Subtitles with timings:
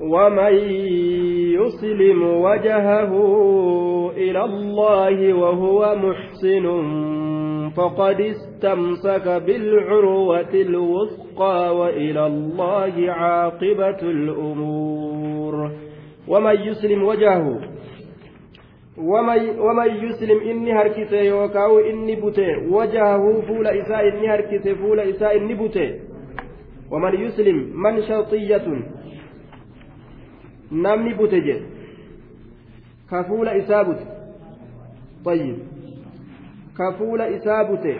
[0.00, 0.54] ومن
[1.60, 3.12] يسلم وجهه
[4.16, 6.66] إلى الله وهو محسن
[7.76, 15.70] فقد استمسك بالعروة الوثقى وإلى الله عاقبة الأمور
[16.28, 17.60] ومن يسلم وجهه
[19.58, 25.54] ومن يسلم إني هركسه يوكاو إني بوتي وجهه فول إساء إني هركسه فول إساء إني
[25.54, 26.00] بوتي
[26.92, 28.66] ومن يسلم من شرطية
[30.70, 31.64] namni bute jedhe
[33.10, 34.16] ka fuula isaa bute.
[35.26, 35.56] طيب
[36.78, 37.96] كفول إسابته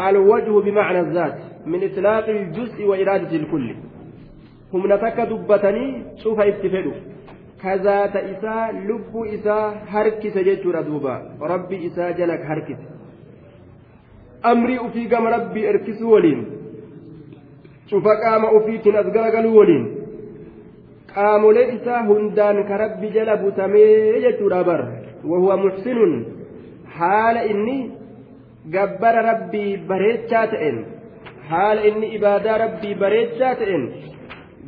[0.00, 3.74] الوجه بمعنى الذات من إطلاق الجزء وإرادة الكل
[4.74, 6.92] هم نتك دبتني شوف اتفدوا
[7.62, 12.80] كذات إساء لب إساء هركس جيتشورا دوبا ربي إساء جلك هركس
[14.44, 16.46] أمري أفي قام ربي إركس ولين
[17.86, 20.01] شوف قام أفيك أزقلقل ولين
[21.16, 24.80] qaamolee isaa hundaan ka rabbi jala butamee jechuudha bar
[25.30, 26.14] wahuwa muxsinun
[26.98, 27.76] haala inni
[28.76, 30.78] gabbara rabbii bareechaa ta'een
[31.50, 33.84] haala inni ibaadaa rabbii bareechaa ta'een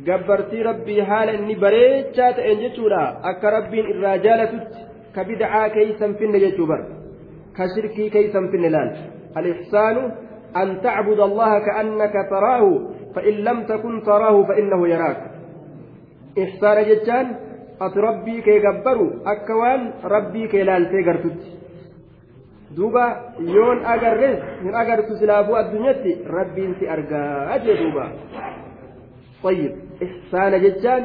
[0.07, 6.45] gabbartii rabbii haala inni bareechaa ta'een jechuudha akka rabbiin irraa jaalatutti ka bid'aa keeysan finne
[6.45, 6.81] jechuu bar
[7.57, 8.95] ka shirkii keeysan finne laal
[9.37, 10.11] الإحسان
[10.55, 12.63] أن تعبد الله كأنك تراه
[13.15, 15.34] فإن لم تكن تراه فإنه يراك
[16.44, 17.26] ihsaana jechaan
[17.86, 19.82] ati rabbii kee gabbaru akka waan
[20.14, 21.48] rabbii kee laaltee gartutti
[22.76, 23.04] duuba
[23.54, 28.06] yoon agarres hin agartu silaafuu addunyatti rabbiin si argaa jee duuba
[29.42, 29.72] طيب
[30.04, 31.02] إحسان جتان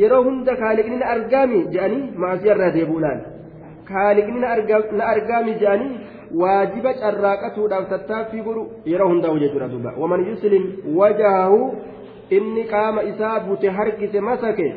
[0.00, 3.20] yeroo hunda kaaliqni na argaami jedhanii maasii irraa deebuudhaan
[3.90, 5.94] kaaliqni na argaami jedhanii
[6.40, 10.64] waajiba carraaqatuudhaaf tattaaffii godhu yeroo hundaa jechuudha duuba waman yuslim
[10.98, 11.60] wajahahu
[12.29, 14.75] inni qaama isaa bute harkise masake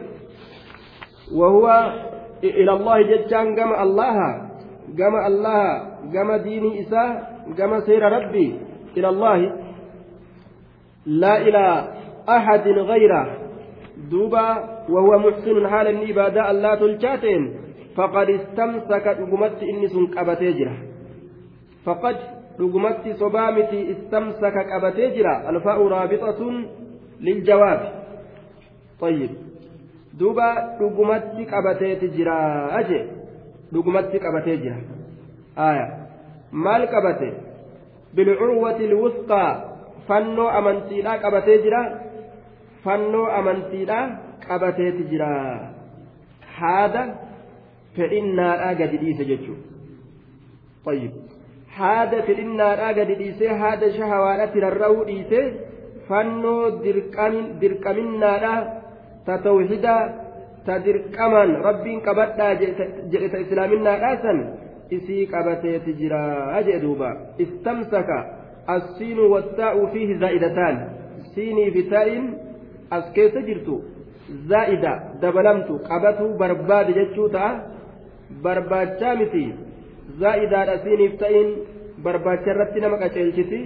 [1.41, 1.94] wahuwa
[2.42, 4.28] ila allahi jechaan gama allaha
[4.94, 5.69] gama allaha
[6.12, 7.11] gama diinii isaa
[7.56, 8.50] gama seera rabbii
[8.94, 9.50] ila allahi
[11.06, 11.76] laa ilaa
[12.26, 13.21] ahadin gayra
[14.10, 14.44] duuba
[14.88, 17.43] wahuwa muxsinun haala inni ibaadaa allaa tolchaateen
[17.97, 20.72] faqad istamsaka dhugumatti inni sun qabatee jira
[21.84, 22.16] faqad
[22.59, 26.55] dhugumatti sobaa miti istamsaka qabatee jira alfaa'u raabixatun
[27.22, 27.81] للجواب
[29.00, 29.31] طيب
[30.19, 32.37] دوبا dhugumatti qabateeti jira
[32.78, 33.00] aje
[33.72, 34.77] dhugumatti qabatee jira
[35.56, 35.87] aya
[36.53, 37.28] maal qabate
[38.15, 39.50] bilcurwati lwusqaa
[40.09, 41.81] fannoo amantiidha qabatee jira
[42.84, 43.99] fannoo amantiidha
[44.47, 45.31] qabateeti jira
[46.59, 47.03] haada
[47.97, 49.59] fedhinnaadha gadi dhiise jechuu
[50.87, 51.12] طيب
[51.78, 55.41] haada fedhinnaadha gadi dhiise haada shahawaadha tirarra'uu dhiise
[56.08, 56.82] fannoo
[57.62, 58.54] dirqaminnaadha
[59.26, 59.96] ta tawhida
[60.66, 62.52] ta dirqaman rabbiin qabadhaa
[63.12, 64.38] jedhe ta islaaminaadhaa san
[64.96, 66.22] isii qabateeti jira
[66.66, 67.10] jee duuba
[67.44, 68.18] istamsaka
[68.76, 70.76] assiinu wattaa'u fiihi zaa'idataan
[71.34, 72.24] siinii fi taa'in
[72.96, 73.76] as keessa jirtu
[74.50, 74.92] zaa'ida
[75.22, 77.52] dabalamtu qabatuu barbaade jechuu ta'a
[78.44, 79.44] barbaachaa miti
[80.22, 81.48] zaa'idaadha siiniif ta'in
[82.04, 83.60] barbaacha irratti nama qaceelchiti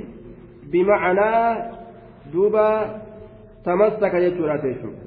[0.73, 1.76] bimacnaa
[3.65, 5.07] tamassaka jechuudha jechuudha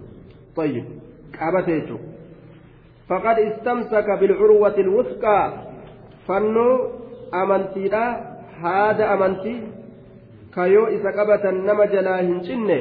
[0.55, 0.85] طيب
[3.49, 5.51] istamsaka bilcurwati lwusqaa
[6.27, 6.91] fannoo
[7.31, 8.03] amantiidha
[8.61, 9.63] haada amantii
[10.51, 12.77] kayoo isa qabatan nama jalaa hin cinne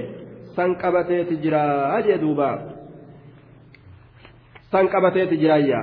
[0.57, 1.63] san qabateeti jira
[2.07, 2.51] jee duuba
[4.73, 5.81] san qabateeti jiraayya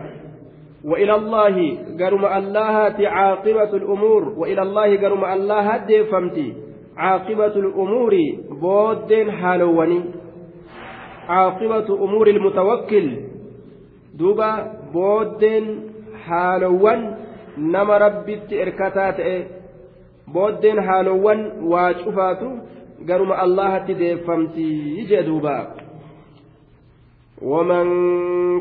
[0.86, 1.56] وإلى الله
[1.98, 6.65] قرم الله عاقبة الأمور وإلى الله قرم الله ديفمتي
[6.98, 8.16] عاقبة الأمور
[8.62, 10.02] بودين حالواني.
[11.30, 13.18] عاقبة أمور المتوكل
[14.14, 15.82] دوبا بودين
[16.26, 17.18] حالوان.
[17.58, 19.48] نما ربت إركاتات
[20.28, 22.52] بودين حالوان واجفاتو.
[23.10, 25.68] قرم الله تدفمتي يجي دوبا.
[27.42, 27.86] ومن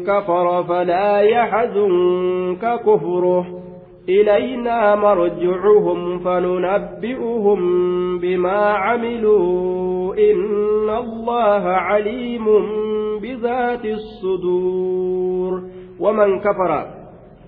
[0.04, 3.63] كفر فلا يحزنك كفره.
[4.08, 7.60] إلينا مرجعهم فننبئهم
[8.18, 10.14] بما عملوا.
[10.14, 12.44] إن الله عليم
[13.22, 15.62] بذات الصدور.
[16.00, 16.86] ومن كفر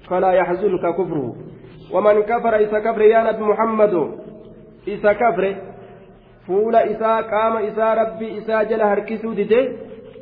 [0.08, 1.34] فلا يحزنك كفره.
[1.92, 4.10] ومن كفر إذا كفر يا نبي محمد.
[4.88, 5.54] إذا كفر.
[6.46, 9.34] فول إذا قام إذا ربي إذا جل هركسو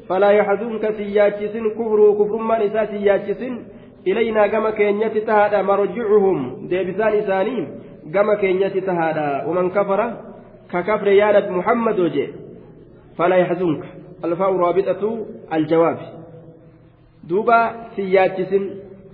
[0.09, 2.13] فلا يحزنك سياجسن كفره.
[2.13, 2.85] كفر من إذا
[4.11, 6.39] ilayna gama keenyatti tahaadha marjicuhum
[6.71, 7.63] deebisaan isaanii
[8.15, 10.07] gama keenyatti tahaadha waman kafara
[10.73, 12.29] ka kafre yaadad muhammadoo jee
[13.19, 13.87] falaa yaxzunka
[14.29, 15.11] alfaa'u raabixatu
[15.57, 16.07] aljawaabi
[17.29, 17.59] duuba
[17.97, 18.65] siyaachisin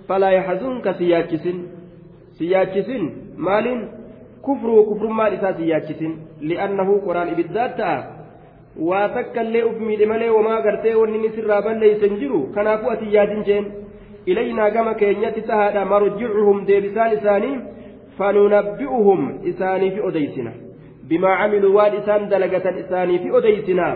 [0.07, 1.57] falaa yaxzunka siyaachisin
[2.39, 3.03] siyaachisin
[3.47, 3.81] maaliin
[4.47, 6.13] kufruu kufrummaan isaa siyaachisin
[6.49, 7.97] li'annahu qoraan ibiddaat ta'a
[8.89, 13.43] waa takka illee uf miidhe malee wamaa gartee wanni isirraa balleeysan jiru kanaafuu ati yaadin
[13.49, 13.65] jeen
[14.25, 17.55] ilaynaa gama keenyatti tahaadha marjicuhum deebisaan isaanii
[18.17, 19.21] fanunabbi'uhum
[19.51, 20.51] isaaniifi odeysina
[21.09, 23.87] bimaa camiluu waan isaan dalagatan isaaniifi odeysina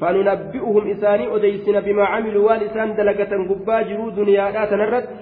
[0.00, 5.14] fanunabbi'uhum isaanii odeysina bimaa camiluu waan isaan dalagatan gubbaa jiruu duniyaadhaa tanarratti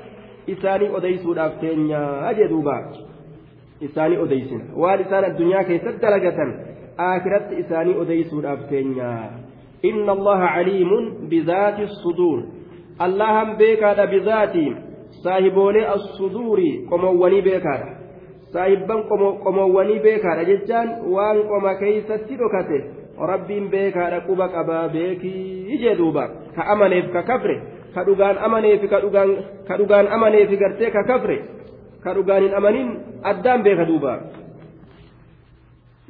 [0.54, 2.76] isaanii odeysuudhaaf teenyaa jedhuuba
[3.88, 6.50] isaanii odeysina waan isaan addunyaa keessatti dalagatan
[7.08, 9.12] aakiratti isaanii odeysuudhaaf teenya
[9.90, 12.42] inna allaha caliimun bidaati suduur
[12.98, 14.66] allahan beekaadha bidaati
[15.24, 17.88] saahiboolee assuduuri qomowwanii beekaadha
[18.52, 19.02] saahibban
[19.44, 22.78] qomowwanii beekaadha jechaan waan qoma keeysatti dhokate
[23.32, 27.56] rabbiin beekaadha quba qabaa beekii jedhuuba ka amaneef ka kafre
[27.94, 29.00] ka dhugaan amaneefi ka
[29.78, 31.38] dhugaan amaneefi gartee ka kafre
[32.04, 32.88] ka dhugaan hin amanin
[33.22, 34.14] addaan beeka duuba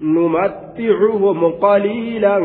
[0.01, 2.39] نمتعهم قليلا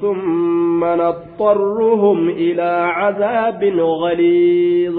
[0.00, 3.64] ثم نضطرهم إلى عذاب
[4.02, 4.98] غليظ.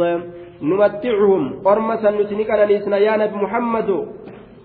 [0.61, 1.43] نمتعهم.
[1.65, 3.89] قرمسا نسنك نسنا يا نبي محمد.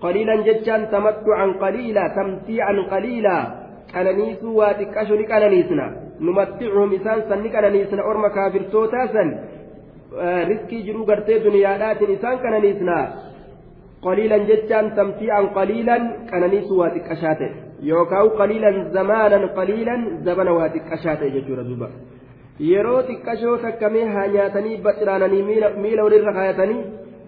[0.01, 3.61] قليلا ججان تمتعا قليلا تمتيعا قليلا.
[3.95, 5.85] قنانيس واتكاشو نكنانيسنا
[6.21, 9.23] نمتعهم إسان سن نكنانيسنا أرما كافر توتاسا
[10.49, 11.71] رزقي جرو قرتي دنيا
[12.15, 12.97] إسان كنانيسنا
[14.05, 15.97] قليلا جتان تمتيعا قليلا
[16.29, 17.49] كانني سواتك أشاته
[17.89, 19.95] يوكاو قليلا زمانا قليلا
[20.25, 21.89] زمن واتك أشاته ججورة دوبا
[24.85, 25.43] baxiraananii
[25.83, 26.83] miila walirra kaayatanii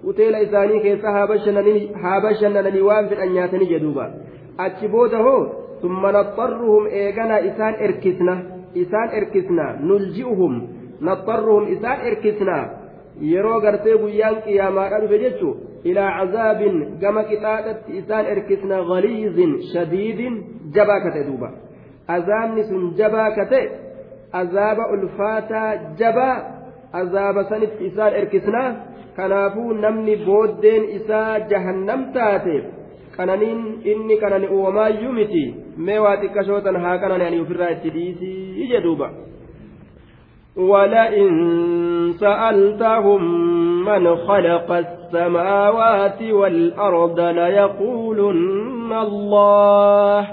[0.10, 4.06] uteela isaanii keessa haa bashannananii waan fedhan nyaatanii jedhuuba
[4.66, 5.42] achi booda hoo
[5.82, 8.36] summa naxxarruhum eeganaa isaan erkisna
[8.84, 10.62] isaan erkisna nulji'uhum
[11.10, 12.58] naxxarruhum isaan erkisna
[13.34, 15.73] yeroo gartee guyyaan qiyaamaadha dhufe jechuun
[17.02, 20.36] gama qixaaxatti isaan erkisna galiizin shadiidin
[20.76, 21.50] jabaa kate duuba
[22.08, 23.62] azaabni sun jabaa kate
[24.42, 25.72] azaaba ulfaataa
[26.02, 26.36] jabaa
[27.02, 28.64] azaaba sanitti isaan erkisna
[29.18, 32.56] kanaafuu namni booddeen isaa jahannam taate
[33.18, 35.44] qananiin inni qanani uumamaayyuu miti
[35.78, 39.10] mee waa xiqqashootan haa qanani ani ofirraa itti dhiisii jedhuuba.
[40.56, 41.34] ولئن
[42.20, 43.22] سألتهم
[43.86, 50.28] من خلق السماوات والأرض ليقولن الله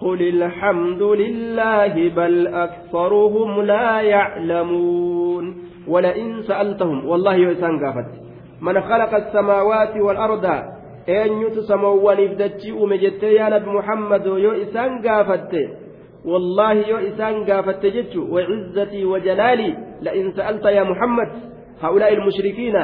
[0.00, 5.72] قل الحمد لله بل أكثرهم لا يعلمون.
[5.88, 7.80] ولئن سألتهم والله يسان
[8.60, 10.44] من خلق السماوات والأرض
[11.08, 15.06] أن يتسموا ونفدتي أمجت يا نبي محمد يسان
[16.24, 17.84] والله يو إسان قافت
[18.16, 21.28] وعزتي وجلالي لئن سألت يا محمد
[21.82, 22.76] هؤلاء المشركين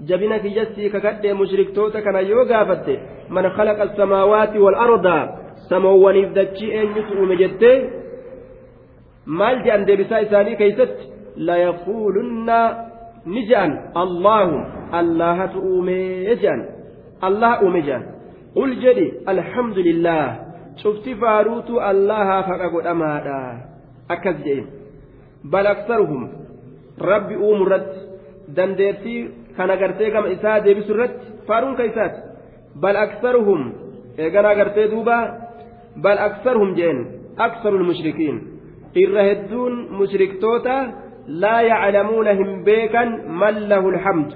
[0.00, 2.86] جبنا في جسي ككد مشرك توتا كان يو قافت
[3.30, 5.06] من خلق السماوات والأرض
[5.70, 6.88] سمواني فدتشي أن
[9.26, 11.08] maal jedhan deebisaa isaanii keeysatti
[11.48, 12.58] layaquulunna
[13.26, 14.56] ni jedhan allahu
[15.00, 16.64] allahatu uumee jedhan
[17.28, 18.06] allah uume jedhan
[18.54, 20.24] qul jedhi alhamdulillah
[20.82, 23.40] cufti faaruutu allahaaf haqa godhamaadha
[24.16, 24.66] akkas jedhe
[25.52, 25.66] bal
[27.00, 28.00] rabbi uumu irratti
[28.56, 29.20] dandeettii
[29.56, 32.20] kan agartee gama isaa deebisu irratti faaruun ka isaati
[32.82, 33.62] bal aksaruhum
[34.18, 35.16] eegana agartee duuba
[36.04, 36.98] bal aksaruhum jeen
[37.46, 38.36] aksaru lmushrikiin
[39.02, 40.76] irra hedduun mushriktoota
[41.42, 43.10] laa yaclamuuna hin beekan
[43.42, 44.34] man lahu lhamdu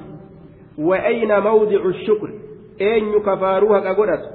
[0.88, 2.30] wa ayna mawdicu shukr
[2.90, 4.28] eenyu kafaaruu haqa godhatu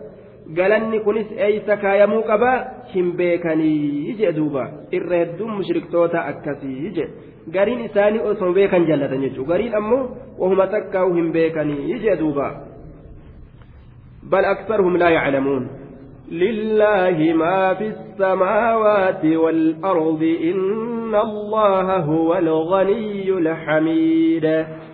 [0.57, 2.51] galanni kunis eeysa kaayamuu qaba
[2.93, 4.63] hin beekanii jee duuba
[4.99, 7.09] irra hedduun mushriktoota akkasii jee
[7.57, 10.03] gariin isaanii osoo beekan jallatan jechuudha gariin ammoo
[10.39, 12.47] wahuma takkaa'u hin beekanii jee duuba
[14.31, 15.69] bal aksaruhum laa yaclamuun
[16.31, 24.45] لله ما في السماوات والأرض إن الله هو الغني الحميد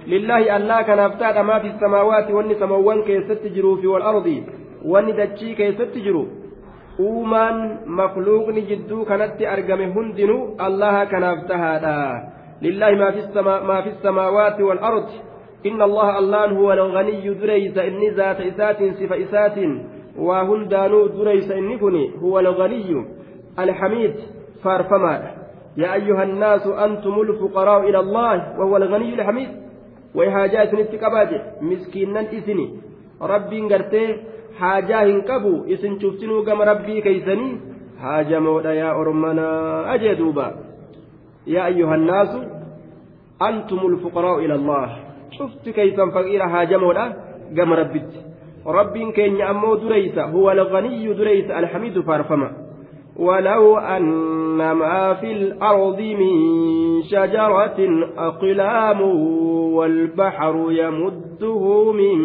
[0.07, 4.27] لله الله كان أفتاد ما في السماوات والنسموان كي ستجروا في والأرض
[4.93, 6.23] wanni dachii keessatti jiru
[6.99, 7.61] uumaan
[7.99, 11.95] makluuqni jidduu kanatti argame hundinuu allaha kanaaf tahaadha.
[12.61, 15.07] Lillahi maa fi samaawaati والأرض
[15.65, 19.57] إن الله الله هو الغني دريس إني ذات إسات صف إسات
[20.17, 23.05] وهندانو دريس إني كني هو الغني
[23.59, 24.15] الحميد
[24.63, 25.31] فارفما
[25.77, 29.49] يا أيها الناس أنتم الفقراء إلى الله وهو الغني الحميد
[30.15, 32.67] وإهاجات نتكباج مسكينا إثني
[33.21, 34.05] ربي قرتي
[34.59, 37.53] haajaa hin qabu isin cuftinuu gama rabbii keeysanii
[38.03, 40.45] haajamoodha yaa ormanaa ajee duuba
[41.55, 42.39] yaa ayyuhannaasu
[43.49, 44.85] antumul fuqaraa'u ila allah
[45.37, 47.05] cufti keeysan faqiira haajamoodha
[47.59, 48.19] gama rabbitti
[48.79, 52.49] rabbiin keenya ammoo dureysa huwa alganiyyu dureysa alhamidu faarfama
[53.19, 56.35] ولو أن ما في الأرض من
[57.03, 57.79] شجرة
[58.17, 59.01] أقلام
[59.75, 62.17] والبحر يمده من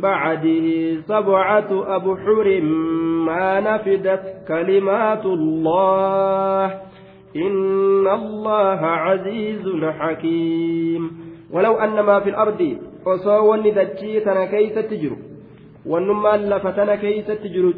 [0.00, 2.60] بعده سبعة أبحر
[3.26, 6.66] ما نفدت كلمات الله
[7.36, 11.10] إن الله عزيز حكيم.
[11.52, 12.76] ولو أن ما في الأرض
[13.06, 15.16] osoo wanni dachii tana keeysatti jiru
[15.86, 17.72] wannummaan lafa tana keeysatti jiru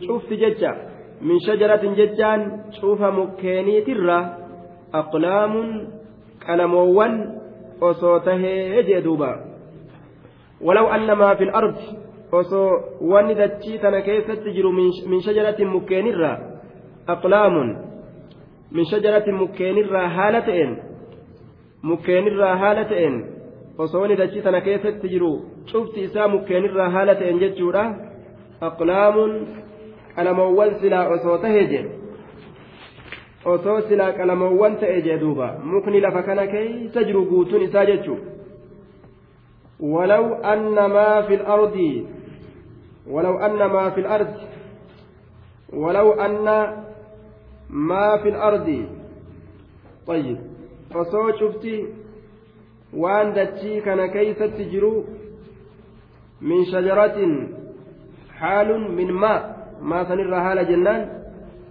[6.47, 7.15] qalamoowwan
[7.89, 9.31] osoo tahee jee duuba
[10.67, 11.87] walaw anna maa fi lardi
[12.41, 12.69] osoo
[13.13, 16.37] wanni dachii tana keessatti jiru min shajaratin mukkeenirraa
[17.15, 17.71] aqlaamun
[18.79, 20.77] min shajaratin mukkeenirraa haala ta'een
[21.91, 23.17] mukkeenirraa haala ta'een
[23.79, 25.33] osoo wanni dachii tana keessatti jiru
[25.73, 27.85] cufti isaa mukkeenirraa haala ta'een jechuudha
[28.69, 29.33] aqlaamun
[30.17, 31.91] qalamoowwan silaa osoo tahee jedhe
[33.45, 38.31] osoo silaa qalamoowwan ta'e jee duuba mukni lafa kana keeysa jiru guutuun isaa jechuudha
[39.81, 42.07] ولو أن ما في الأرض
[43.07, 44.35] ولو أن ما في الأرض
[45.73, 46.45] ولو أن
[47.71, 48.87] ما في الأرض
[50.07, 50.39] طيب
[50.91, 51.87] فصو شفتي
[52.93, 55.05] وان دتشي كان كيف تجرو
[56.41, 57.47] من شجرة
[58.39, 61.09] حال من ماء ما سنر هالة جنان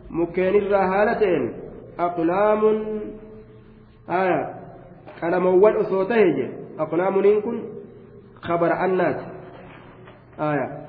[0.09, 1.53] مكين الرهالتين
[1.99, 2.61] أقلام
[4.09, 4.55] آية
[5.21, 6.49] قلموان أصوته
[6.79, 7.63] أقلام نينكن
[8.41, 9.19] خبر أنات
[10.39, 10.87] آية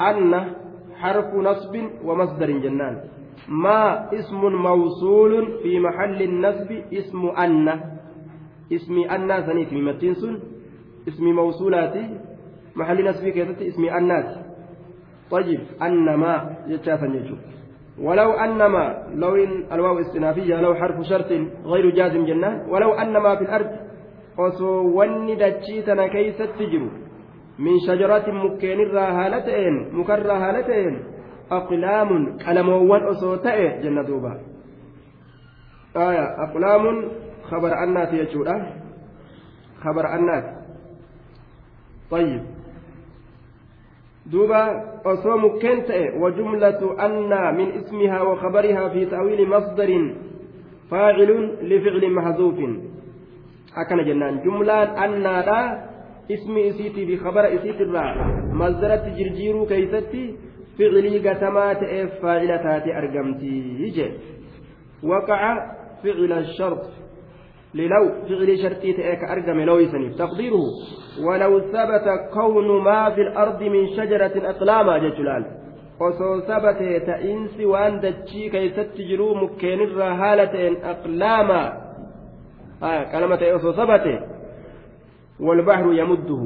[0.00, 0.52] أن
[1.00, 1.74] حرف نصب
[2.04, 3.00] ومصدر جنان
[3.48, 7.68] ما اسم موصول في محل النصب اسم أن
[8.72, 10.38] اسم أن سنيت ممتنسن
[11.08, 11.94] اسم موصولات
[12.76, 14.45] محل نصب كيست اسم أنات
[15.30, 17.36] طيب أنما يتشافن يجو
[17.98, 21.30] ولو أنما لو إن الواو استنافية لو حرف شرط
[21.64, 23.70] غير جازم جنان ولو أنما في الأرض
[26.70, 26.90] jiru
[27.58, 30.96] min shajaratin mukkeenirraa haala ta'een mukarraa haala ta'een
[31.58, 34.32] aqlaamun qalamoowwan osoo ta'e jenna duuba
[35.94, 36.96] aya aqlaamun
[37.48, 38.56] khabara annaati jechuudha
[39.82, 40.52] khabara annaati
[42.10, 42.42] طيب
[44.26, 44.62] دوبا
[45.06, 45.78] أصو مكين
[46.22, 49.90] وجملة أن من اسمها وخبرها في تأويل مصدر
[50.90, 51.30] فاعل
[51.62, 52.58] لفعل محذوف
[54.44, 55.60] jumlaan annaadha
[56.28, 58.12] ismi isiitii fi kabara isiitirraa
[58.60, 60.22] masdaratti jirjiiruu keeysatti
[60.76, 64.10] ficilii gatamaa ta'eef faa'ila taate argamtii jee
[65.10, 65.52] waqaca
[66.02, 66.88] ficila shart
[67.76, 70.64] للو فعل شرطي تأك أرقم لويسني تقديره
[71.26, 75.44] ولو ثبت كون ما في الأرض من شجرة أقلاما جلال
[76.00, 81.68] osoo sabate ta'insi waan dachii keeysatti jiruu mukkeenirraa haala ta'een aqlaamaa
[83.12, 84.14] qalama ta'e sabate
[85.40, 86.42] والبحر يمده.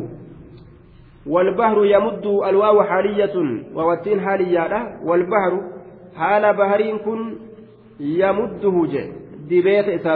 [1.26, 5.60] والبحر يمده الواو حالية ووتين حالية والبحر
[6.16, 7.36] حال بهرين كن
[8.00, 9.12] يمده جي.
[9.50, 10.06] دبيت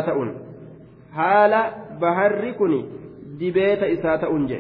[1.14, 1.54] إساتؤن حال
[2.02, 2.74] بهر كن
[3.40, 4.60] دبيت إساتؤن جي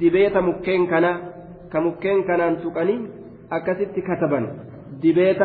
[0.00, 1.12] دبيت مكين كنا
[1.72, 2.96] كمكين كنا تقني
[3.52, 4.40] أكست كتبا
[5.02, 5.42] دبيت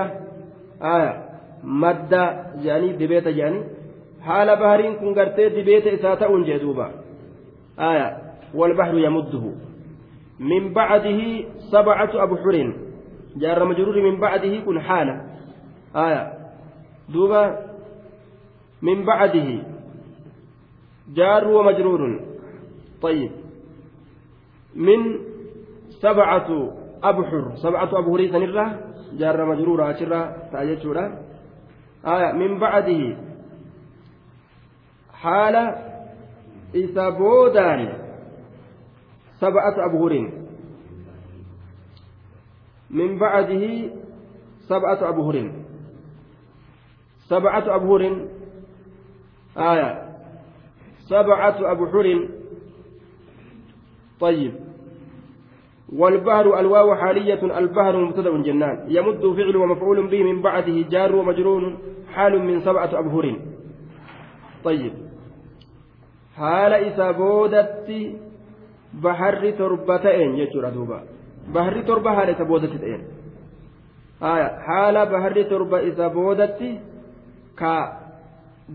[0.82, 1.12] آية
[1.64, 2.26] مدى
[2.64, 3.62] جاني دبيت جاني
[4.22, 6.92] haala bahariin kun gartee dibeeta isaa ta'uun jee duuba
[7.78, 8.18] aya
[8.52, 9.44] والبحر يمده
[10.40, 11.20] من بعده
[11.72, 12.56] سبعة أبحر
[13.40, 15.16] جار مجرور من بعده كن حالة
[15.96, 16.24] آية
[17.10, 17.44] دوبا
[18.82, 19.50] من بعده
[21.17, 22.21] جار ومجرور
[23.03, 23.31] طيب
[24.75, 25.01] من
[26.01, 26.49] سبعة
[27.03, 28.67] أبحر سبعة أبحر سنرة
[29.19, 30.85] جار مجرور أشرة تأجج
[32.07, 33.03] آية من بعده
[36.77, 37.81] isa boodaan
[39.41, 40.27] sab'atu abhurin
[42.93, 43.91] min bacdihi
[44.69, 45.49] sab'atu abhurin
[47.27, 48.15] sab'atu abhurin
[49.57, 50.06] aya
[51.09, 52.47] sab'atu abhurin
[54.21, 54.53] طيب
[55.93, 61.77] والبهر الواو حالية البهر مبتدأ جنان يمد فعل ومفعول به من بعده جار ومجرور
[62.15, 63.37] حال من سبعة أبهر
[64.65, 64.93] طيب
[67.17, 68.01] boodatti
[68.93, 70.99] baharri torba ta'een jechuudha duuba
[71.55, 73.03] baharri torba haala isa boodatti ta'een
[74.69, 76.71] haala baharri torba isa boodatti
[77.57, 77.75] ka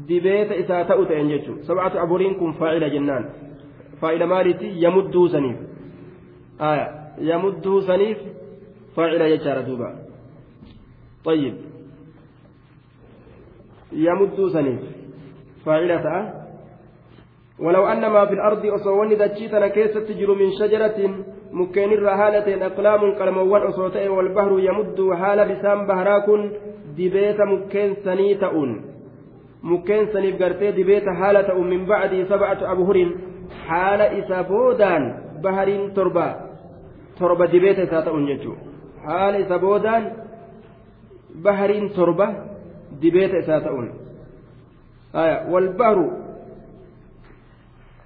[0.08, 1.64] dibeeta isaa ta'u ta'en jechuudha.
[1.64, 3.26] Sabcatu aburiin kun faa'ila jennaan.
[4.02, 4.74] Faa'ila maaliiti?
[4.84, 5.58] Yamudduu saniif.
[7.20, 8.18] Yamudduu saniif
[8.96, 9.92] faa'ila jechaadha duuba.
[11.26, 11.56] طيب
[13.94, 14.82] يمد سنيف
[15.66, 16.34] فاعلة
[17.60, 23.62] ولو أن ما في الأرض أصواني دجيتنا كيست تجر من شجرة مكين الرهالة أقلام كلموان
[23.62, 26.52] أصوتين والبحر يمد حال بسام بهراكن
[26.98, 28.91] دبيت مكين سنيتأون
[29.64, 32.98] مكين سنيف قرتي دبيت حالة من بعد سبعة أبهر
[33.68, 35.04] حال إسابودان
[35.44, 36.36] بهرين تربة.
[37.20, 38.54] تربة دبيت ساتأون جتو
[39.06, 40.04] حال إسابودان
[41.36, 42.28] بهرين تربة
[43.02, 43.88] دبيت ساتأون
[45.16, 46.12] آية والبحر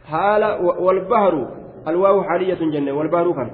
[0.05, 0.43] حال
[0.85, 1.47] والبحر
[1.87, 2.91] الواو حالية جنة.
[2.91, 3.49] والبحر كان.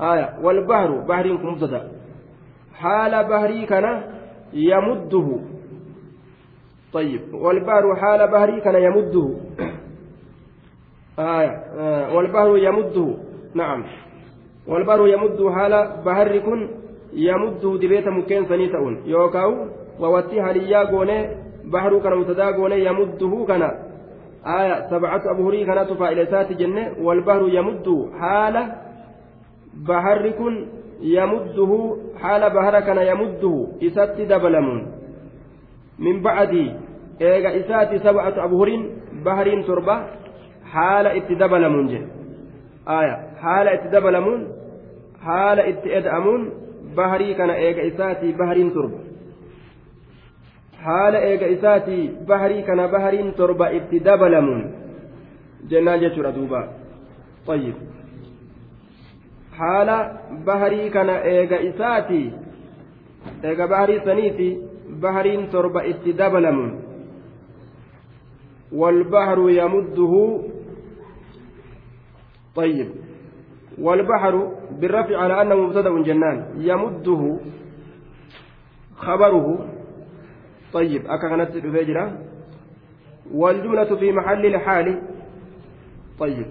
[0.00, 1.80] آية والبحر بحر مبتدا
[2.74, 4.02] حال بحري كان
[4.52, 5.28] يمده.
[6.92, 9.28] طيب والبحر حال بحري كان يمده.
[11.18, 13.14] آية آه والبحر يمده.
[13.54, 13.84] نعم.
[14.68, 15.72] والبحر يمد حال
[16.06, 16.68] بحر كن
[17.12, 19.52] يمده دبيت مكين سنيتون يوكاو
[20.00, 21.18] ووتي حاليا غوني
[21.64, 23.62] بحر كان مبتدا غوني يمده كان.
[24.46, 26.92] آية سبعة أبهري كانت فائلسات جنة.
[27.00, 28.72] والبحر يمد حال
[29.88, 30.66] بحر كن
[31.00, 33.66] يمده حال بحر كان يمده.
[33.82, 34.97] إسات دبلمون
[35.98, 36.52] من بعد
[37.20, 38.68] إيغا إسات سبعة أبهر
[39.24, 39.96] بحر تربة
[40.72, 42.08] حال اتدبلمون جن
[42.88, 44.48] آية حال اتدبلمون
[45.24, 46.50] حال اتئدأمون
[46.96, 49.08] بحري كان إيغا إسات بحر تربة
[50.84, 54.64] haala eega isaatii baharii kana bahariin torba itti dabalamuun
[55.70, 56.60] jennaan jechuudha duuba
[57.46, 57.74] طيب
[59.58, 59.96] haala
[60.46, 62.26] baharii kana eega isaatii
[63.50, 64.48] eega baharii saniiti
[65.00, 66.88] bahariin torba itti dabalamuun
[68.72, 70.40] والبحر يمده.
[72.56, 72.88] طيب.
[73.78, 76.46] والبحر بالرفع على أنه مبتدأ جنان.
[76.56, 77.38] يمده.
[78.96, 79.66] خبره.
[80.72, 81.02] طيب.
[81.06, 82.18] أكا كانت الفجرة
[83.34, 85.02] والجملة في محل الحال.
[86.18, 86.46] طيب.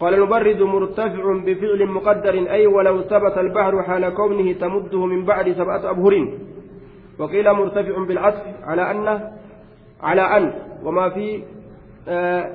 [0.00, 2.34] قال المبرد مرتفع بفعل مقدر.
[2.50, 6.28] أي ولو ثبت البحر حال كونه تمده من بعد سبعة أبهر.
[7.18, 9.30] وقيل مرتفع بالعطف على أن
[10.02, 10.52] على أن
[10.82, 11.42] وما في
[12.08, 12.52] آه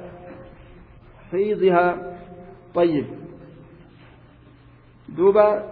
[1.32, 2.18] حيضها.
[2.76, 3.06] طيب.
[5.18, 5.64] دوبا.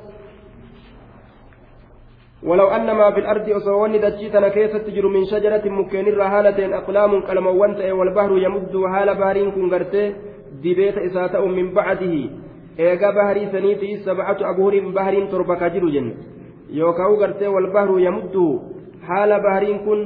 [2.43, 7.91] ولو أن ما في الأرض أصوان دجيتنا كيف تجر من شجرة مكين رهالة أقلام كلموان
[7.91, 10.15] والبحر يمد هال بارين كن غرتي
[10.63, 12.29] دبيت إساتا من بعده.
[12.79, 16.07] إيغا بحري سنيتي سبعة أبهر بحر تربك جر جن
[16.69, 18.35] يوكاو غرتي والبحر يمد
[19.09, 19.99] حال بحرين كن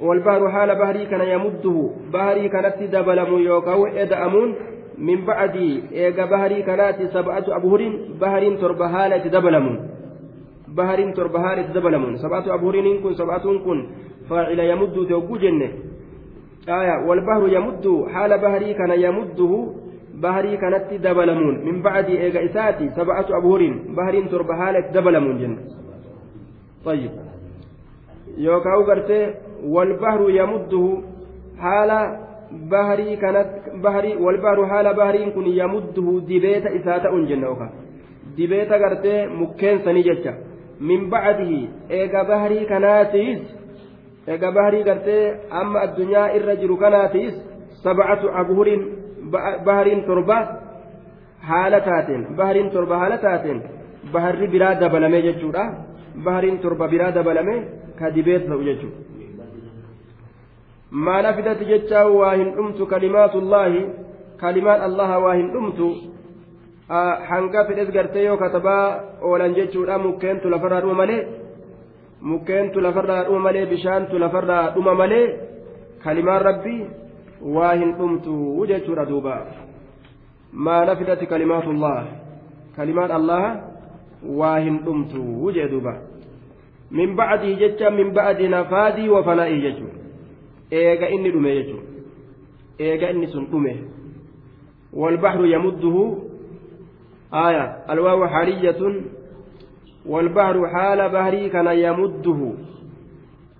[0.00, 1.76] والبحر حال بحري كان يمده
[2.12, 4.50] بحري كانت دبلم يوكاو إدأمون
[4.98, 5.54] من بعد
[5.92, 7.82] إيغا بحري كانت سبعة أبهر
[8.20, 9.76] بحر تربة دبلمون
[10.74, 13.78] bahariin torba haala itti dabalamuun sab'atu abhuriiniin kun sab'atuun kun
[14.28, 15.68] faacila yamudduu teogguu jenne
[16.66, 19.58] aya walbahru yamuddu haala baharii kana yamudduhu
[20.22, 25.60] baharii kanatti dabalamuun min bacdii eega isaati sab'atu abhuriin bahariin torba haala itti dabalamuun jenne
[26.84, 27.12] طيب
[28.38, 29.34] yookaan gartee
[29.74, 31.04] walbahru yamudduhu
[31.62, 31.98] haala
[32.68, 37.72] baharii kanatti baharii walbahru haala bahariin kun yamudduhu dibeeta isaa ta'uun jenna yookaan.
[38.36, 40.32] Dibeeta gartee mukkeensanii jecha.
[40.80, 43.40] Min bacdihi eega baharii kanaatiis
[44.26, 47.34] eega baharii gartee amma addunyaa irra jiru kanaatiis
[47.82, 48.82] sabcatu abhurin
[49.66, 50.38] bahariin torba
[51.50, 53.62] haala taateen bahariin torba haala taateen.
[54.12, 55.64] Baharri biraa dabalame jechuudha.
[56.24, 57.79] Bahariin torba biraa dabalame
[62.20, 63.82] waa hin dhumtu kalimaatullaahi
[64.42, 65.88] kalimaan allaha waa hin dhumtu
[67.30, 68.84] hanga fedhes gartee yoo katabaa
[69.28, 71.20] oolan jechuudha mukkeentu lafarraa dhuma malee
[72.32, 75.24] mukkeentu lafarraa dhuma malee bishaantu lafarraa dhuma malee
[76.04, 76.82] kalimaan rabbii
[77.56, 79.36] waa hin dhumtu jechuudha duuba
[80.52, 81.98] maa nafidati kalimaatullah
[82.76, 83.50] kalimaan allaha
[84.40, 85.94] waa hin dhumtu jee duuba
[86.90, 89.98] min bacdii jecha min bacdi nafaadii wa fanaa'ii jechuudha
[90.70, 91.86] eega inni dhume jechuudha
[92.78, 93.46] eega inni sun
[94.92, 96.16] والبحر يمده
[97.34, 99.02] آية الواو حالية
[100.06, 102.52] والبحر حال بهري كان يمده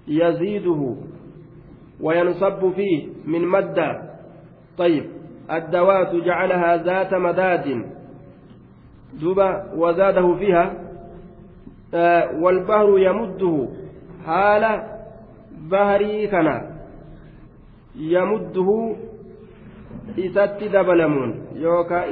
[0.08, 0.96] يزيده
[2.00, 4.02] وينصب فيه من مدة
[4.78, 5.04] طيب
[5.50, 7.84] الدوات جعلها ذات مداد
[9.22, 10.74] دبا وزاده فيها
[11.94, 13.68] آه والبحر يمده
[14.26, 14.82] حال
[15.70, 16.28] بهري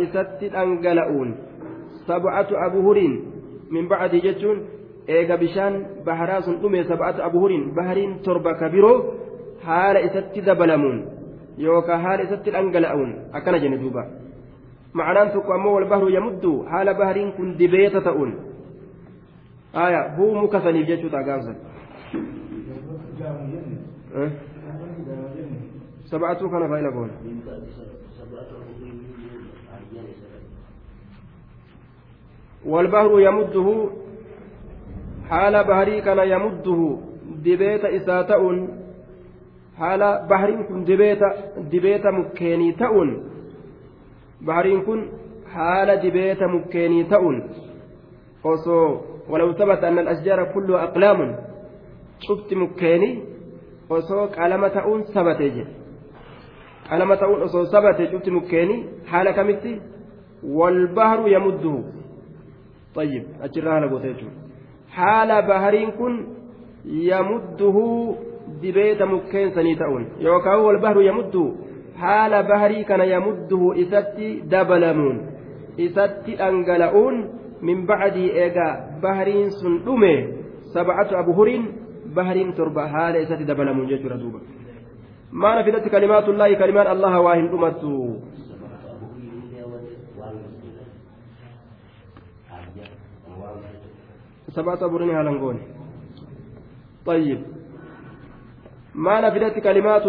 [0.04, 1.30] isatti dhangala'uun
[2.06, 3.14] sab'atu abuhuriin
[3.70, 4.58] min bacdii jechuun
[5.06, 5.74] eega bishaan
[6.06, 8.96] baharaa sun dhume sab'atu abuhuriin bahariin torba ka biroo
[9.66, 10.98] haala isatti dabalamuun
[11.66, 14.02] yookaan haala isatti dhangala'uun akkana jenne duuba
[14.98, 18.47] ma'anaan tokko ammoo wal bahru yamuddu haala bahariin kun dibeeta ta'uun
[19.73, 21.55] aya huu muka saniif jechuudha gaafsan
[26.11, 27.15] sab'atu kana faayila goona
[32.65, 33.89] والبهر يمده
[35.29, 36.97] حال بهري كان يمده
[37.43, 38.67] دبيت إساتأ
[39.79, 41.19] حال بهرين كن دبيت
[41.57, 43.09] دبيت مكيني تأون
[44.41, 44.99] بهرين كن
[45.53, 47.37] حال دبيت مكيني تأون
[49.28, 51.20] ولو ثبت أن الأشجار كلها أقلام
[52.20, 53.10] شفت مكيني
[53.88, 55.72] osoo qalama ta'uun sabatee jedhe
[56.88, 58.76] qalama ta'uun osoo sabatee cufti mukkeeni
[59.10, 59.80] haala kamitti
[60.58, 61.84] walbahru yamudduhu
[62.94, 64.28] طيب أجرها على قوتيته
[64.90, 66.26] حال بهرين كن
[66.84, 67.76] يمده
[68.62, 71.52] دبيت مكين سنيتون يوكا هو البحر يمده.
[71.96, 75.16] حال بهري كان يمده إساتي دبلمون
[75.80, 77.14] إساتي أنقلؤون
[77.62, 77.86] من
[79.02, 80.14] بعد إيجا بهرين سندومي
[80.74, 81.62] سبعة أبهر
[82.16, 84.40] بهرين تربة حال إساتي دبلمون جيتورا دوبا
[85.32, 88.16] ما نفدت كلمات الله كلمات الله واهن أمتو
[94.48, 95.58] سبعة أبرين هالنقون
[97.06, 97.40] طيب
[98.94, 100.06] ما نفدت كلمات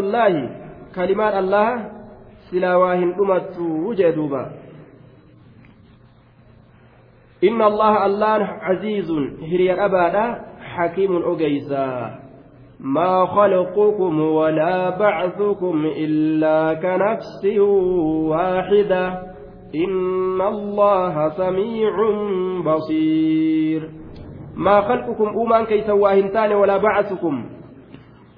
[7.43, 9.11] إن الله الله عزيز
[9.51, 12.19] هريا أبادا حكيم أجيزا.
[12.79, 17.59] ما خلقكم ولا بعثكم إلا كنفس
[18.29, 19.07] واحدة.
[19.75, 21.93] إن الله سميع
[22.65, 23.89] بصير.
[24.55, 27.45] ما خلقكم أومان كيس واهنتان ولا بعثكم.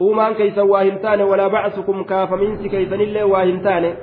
[0.02, 3.94] أومان كيس واهنتان ولا بعثكم كافمنس كيسن الله واهنتان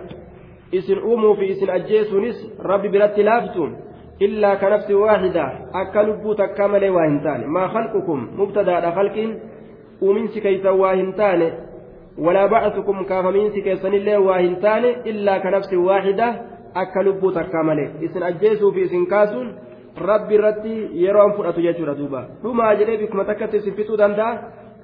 [0.74, 3.87] إسن أوموا في إسن أجيسونس ربي برت لافتون
[4.22, 9.16] إلا كنفس واحدة أكلبو تكامل واهنتان ما خلقكم مبتدا خلق
[10.02, 11.52] أومنس كيس واهنتان
[12.18, 16.28] ولا بعثكم كافمنس كيسن الله واهنتان إلا كنفس واحدة
[16.76, 19.48] أكلبو تكامل إسن أجيسوا في إسن كاسون
[19.98, 24.32] rabbi irratti yeroon fudhatu jechuudha duuba dhumaa jedhee bikkuma takkatti isin fixuu danda'a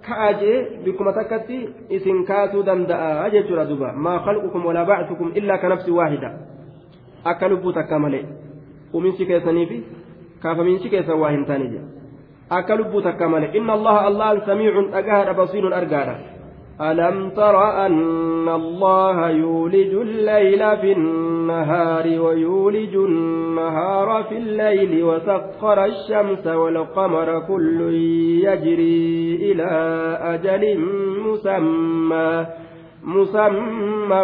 [0.06, 1.58] ka'aa jedhee bikkuma takkatti
[1.98, 5.90] isin kaatuu danda'a jechuudha duuba maa khalqukum walaa ba'atukum illaa ka nafsi
[9.00, 9.78] uminsi keessanii fi
[10.44, 11.88] kaafamiinsi keessan waa hin taane jedha
[12.60, 16.16] akka lubbuu takka malee inna allaha allahan samiicun dhagahaadha basiirun argaadha
[16.80, 27.40] ألم تر أن الله يولج الليل في النهار ويولج النهار في الليل وسخر الشمس والقمر
[27.48, 27.80] كل
[28.44, 29.70] يجري إلى
[30.22, 30.78] أجل
[31.26, 32.46] مسمى
[33.04, 34.22] مسمى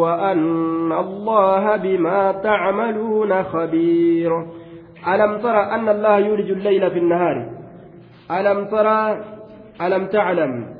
[0.00, 4.46] وأن الله بما تعملون خبير.
[5.08, 7.50] ألم تر أن الله يولج الليل في النهار؟
[8.30, 9.24] ألم ترى
[9.80, 10.76] ألم تعلم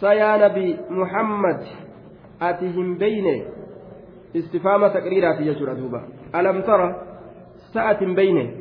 [0.00, 1.60] سيا نبي محمد
[2.42, 3.44] أتهم بين
[4.36, 6.02] استفهام تقريرات يجر دوبا
[6.34, 6.96] ألم ترى
[7.74, 8.56] ساعة بين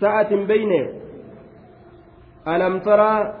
[0.00, 0.72] ساعة بين
[2.48, 3.34] ألم ترى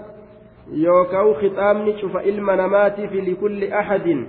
[0.70, 4.24] يوكاو خطامني شوف علم نماتي لكل أحد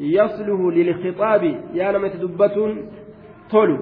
[0.00, 1.42] يصله للخطاب.
[1.74, 2.76] يا نمت دبة
[3.50, 3.78] تولو.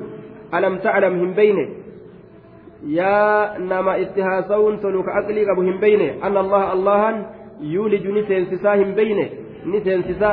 [0.54, 1.68] ألم تعلم هم بينه؟
[2.86, 6.26] يا نما اتهاسون تولو كأقلي هم بينه.
[6.26, 7.26] أن الله الله
[7.60, 9.28] يولج نسينسسا هم بينه.
[9.66, 10.30] نسينسسا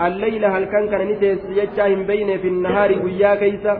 [0.00, 3.74] الليل هل كان كان نسينسس جتشا هم بينه في النهار قيا كيسا؟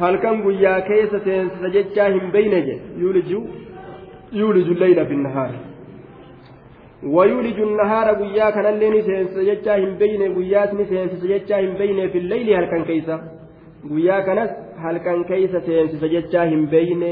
[0.00, 3.30] هل كان قيا كيسا سينسس جتشا هم بينه؟ يولج
[4.32, 5.50] يولج الليل في النهار.
[7.15, 12.17] ويولج النهار قيا كان اللي نسينسس جتشا هم بينه قيات نسينسس جتشا هم بينه في
[12.17, 13.15] الليل هل كان كيسا
[13.89, 14.51] قيا كانت
[14.83, 17.11] هل كان كيسا سينسس جتشا هم بينه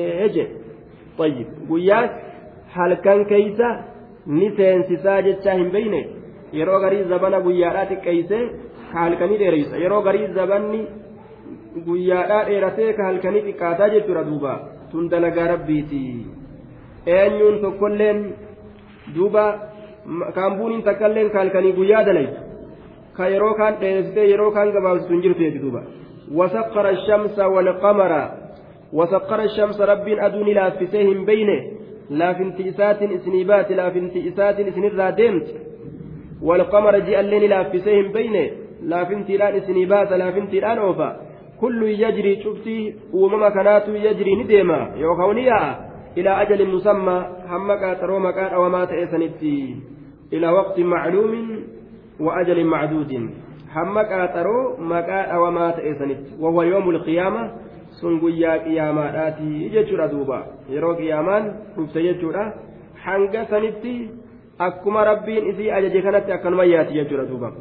[1.20, 2.12] طيب قيات
[2.76, 3.70] هل كان كيسا
[4.28, 6.00] ni seensisaa jechaa hin beyne
[6.60, 8.40] yeroo garii zabana guyyaadhaa xiqqeeyse
[8.92, 10.80] ka halkanii dheereysa yeroo garii zabanni
[11.86, 14.56] guyyaadhaa dheeratee ka halkanii xiqqaataa jechuudha duuba
[14.92, 16.02] tun dalagaa rabbiiti
[17.20, 18.20] eenyuun tokkolleen
[19.16, 19.46] duuba
[20.35, 22.39] kaambuuniin takkailleen ka halkanii guyyaa dalaytu
[23.17, 25.83] ka yeroo kaan dheeressitee yeroo kaan gabaabsitu hin jirtu jechuudha duuba
[26.39, 28.13] وسخر الشمس والقمر
[28.93, 30.73] وسخر الشمس رب أدوني لا
[32.11, 35.53] لaafinti isaatiin isinii baate laafinti isaatiin isinirraa deemti
[36.43, 38.51] والقمر جاء اللين لافسهم بينه
[38.91, 41.15] laafintiidhaan isinii baasa laafintiidhaan oofa
[41.61, 48.49] kullu yajrii cuftii uumama kanaatu yajrii ni deema yookaan ni yaa'a musammaa hamma qaaxaroo maqaa
[48.51, 49.77] dhawamaa ta'e sanitti
[50.31, 51.49] ilaa waqti macluumin
[52.21, 53.31] wa ajalin macduudin
[53.75, 57.49] hamma qaaxaroo maqaa dhawamaa ta'e sanitti wahuwa yoomul qiyaama
[58.01, 62.53] sun guyyaa qiyaamaadhaati jechuudha duuba yeroo qiyaamaan dhufte jechuudha
[63.05, 64.11] hanga sanitti
[64.59, 67.53] akkuma rabbiin isii ajaje kanatti akkanuma yaati jechuudha duuba.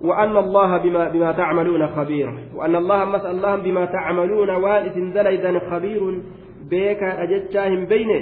[0.00, 6.20] وأن الله بما, بما تعملون خبير وأن الله مسأل الله بما تعملون وائس إذا خبير
[6.70, 8.20] بيك أجتشاهم بينه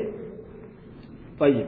[1.40, 1.66] طيب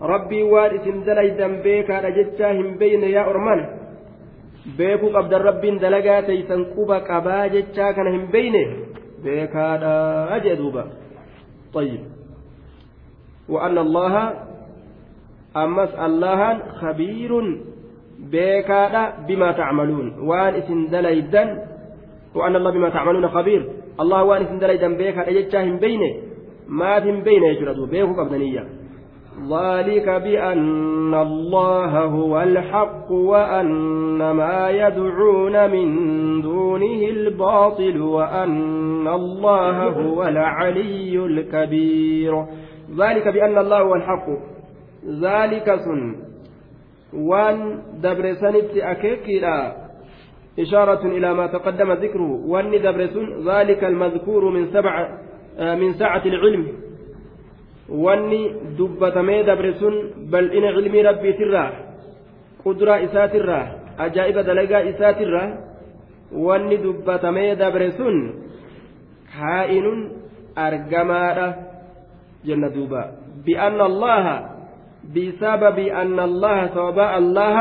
[0.00, 3.78] ربي وارث دليدا بيك أجتشاهم بين يا أرمان
[4.76, 8.62] beekuu qabdan rabbiin dalagaa taysan quba qabaa jechaa kana hin beyne
[9.24, 10.84] beekaadha jee duuba
[11.72, 12.00] طيب
[13.48, 14.14] وأن الله
[15.56, 16.40] أمس الله
[16.80, 17.32] خبير
[18.32, 21.48] beekaadha bimaa tacmaluun waan isin dalaydan
[22.34, 23.62] وأن الله بما تعملون خبير
[24.00, 26.14] وان اسم دليدا بيك أجتشا هم بينه.
[26.68, 28.64] ما هم بينه يجردوا بيكو قبدنية
[29.38, 35.88] ذلك بأن الله هو الحق وأن ما يدعون من
[36.42, 42.44] دونه الباطل وأن الله هو العلي الكبير.
[42.98, 44.28] ذلك بأن الله هو الحق.
[45.22, 46.28] ذلك سن.
[47.12, 49.87] waan dabre sanitti akeekiidha
[50.58, 54.94] إشارة إلى ما تقدم ذكره وأن دبرسون ذلك المذكور من سبع
[55.58, 56.64] من سعة العلم.
[57.88, 58.30] وأن
[58.78, 59.94] دبتمي دبرسون
[60.32, 61.64] بل إن علم ربي ترى
[62.64, 63.32] قدرة إسات
[63.98, 65.44] أجائب دلقاء إسات الرا
[66.32, 68.16] وأن دبتمي دبرسون
[69.32, 69.86] كائن
[70.58, 71.48] أرجمارة
[72.44, 73.02] جنة دوبا
[73.46, 74.24] بأن الله
[75.14, 77.56] بسبب أن الله سبب الله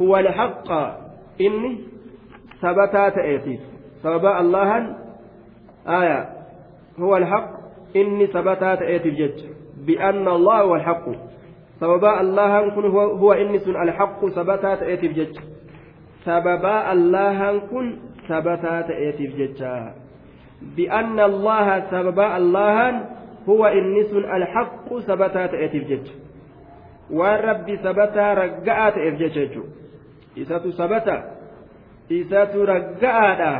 [0.00, 0.70] هو الحق.
[1.40, 1.93] إني
[3.18, 3.60] إيتيس
[4.02, 4.96] سبب الله
[5.88, 6.28] آية.
[6.98, 7.50] هو الحق.
[7.96, 9.38] إني ثبتات إيتيس جج
[9.86, 11.06] بأن الله هو الحق.
[11.80, 15.38] سبب الله كن هو, هو إني سن الحق ثبتات إيتيس جج
[16.24, 17.96] سبب الله كن
[18.28, 19.62] ثبتات إيتيس جج
[20.76, 23.06] بأن الله سبب الله
[23.48, 26.24] هو إني سن الحق ثبتات إيتيس جج
[27.10, 29.44] waan rabbi sabataa ragga'aa ta'eef jecha
[30.36, 31.43] jechuudha
[32.08, 33.54] isatu ragga'aadha.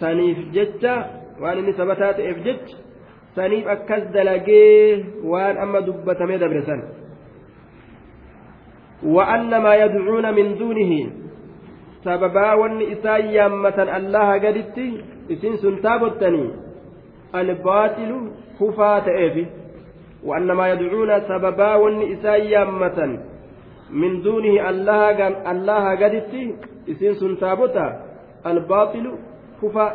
[0.00, 0.94] Saniif jecha
[1.40, 2.76] waan inni sabataa ta'eef jecha
[3.36, 6.80] saniif akkas dalagee waan amma dubbatamee dabre san
[9.02, 11.12] wa'anna maa yadcuuna min duunihi.
[12.04, 16.50] Sababaa wanni isaan yaammatan allaha gaditti isin sun taabottanii
[17.32, 18.18] albaatilu
[18.58, 19.46] kufaa ta'eefi.
[20.24, 23.29] Wa'anna maa yadcuuna sababaa wanni isaan yaammatan
[23.92, 25.18] من دونه الله
[25.50, 26.32] الله قدت
[26.90, 27.86] إسين سنتابتا
[28.46, 29.06] الباطل
[29.62, 29.86] كفا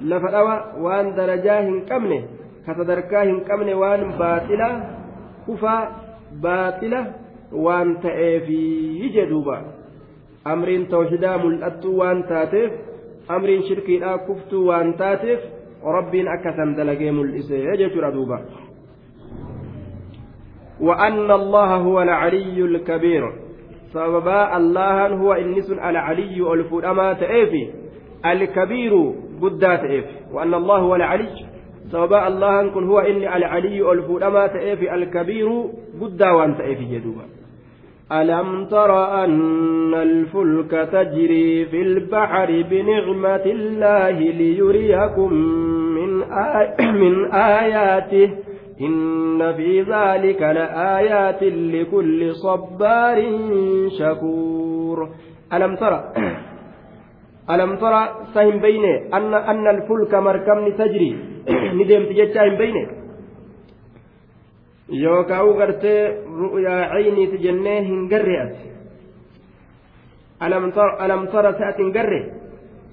[0.00, 2.22] لفدوا وان درجاه كمنه
[2.66, 4.70] كتدركاه كمنه وان باطلة
[5.48, 5.76] كفا
[6.42, 7.00] باطلة
[7.52, 8.62] وان تأفي
[9.02, 9.58] يجدوبا.
[10.46, 12.70] أمرين توحيدا ملأت وان تاتف.
[13.30, 15.40] أمرين شركي كفتو وان تاتف.
[15.84, 18.38] ربين أكثم دلقي ملئسي يجد دوبا
[20.80, 23.32] وأن الله هو العلي الكبير.
[23.94, 27.68] سببا الله هو إنس العلي الفرما تأفي
[28.26, 29.12] الكبير
[29.42, 31.50] بدا تأفي وأن الله هو العلي.
[31.92, 35.64] سببا الله كن هو إن العلي الفرما تأفي الكبير
[36.00, 37.40] بدا وأن تأفي جدوبا
[38.12, 45.32] ألم تر أن الفلك تجري في البحر بنعمة الله ليريكم
[45.94, 48.30] من, آي من آياته؟
[48.80, 53.18] إن في ذلك لآيات لكل صبار
[53.98, 54.98] شكور
[55.52, 56.00] ألم ترى
[57.50, 58.02] ألم ترى
[58.34, 61.12] سهم بينه أن أن الفلك مركم تجري
[61.78, 63.00] ندم تجتهم بينه
[64.90, 68.66] yookaan gartee ru'yaa cayniiti jennee hin garre ati
[70.40, 72.20] alam tara sa'atin garre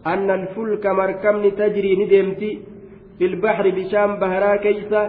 [0.06, 2.50] anna alfulka markabni tajrii ni deemti
[3.18, 5.02] filbaxri bishaan baharaa keeysa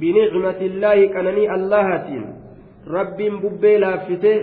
[0.00, 2.24] بنعمة الله كنني اللهاتين.
[2.88, 4.36] رب ببي لافته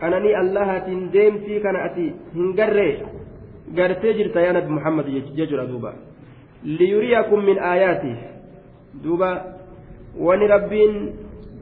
[0.00, 2.90] كنني اللهاتين ديمتي كنأتي هنقري.
[3.76, 5.06] قرتي جرت يا نبي محمد
[5.38, 5.92] يجر دوبا.
[6.64, 8.16] ليريكم من آياته.
[9.04, 9.32] دوبا.
[10.18, 10.92] وني ربين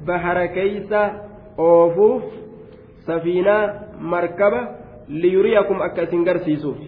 [0.07, 1.03] بحر كيسة
[1.59, 2.23] أوفوف
[3.07, 3.57] سفينة
[4.01, 4.61] مركبة
[5.09, 6.79] ليريكم أكاسين قرسيسوف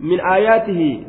[0.00, 1.04] من آياته.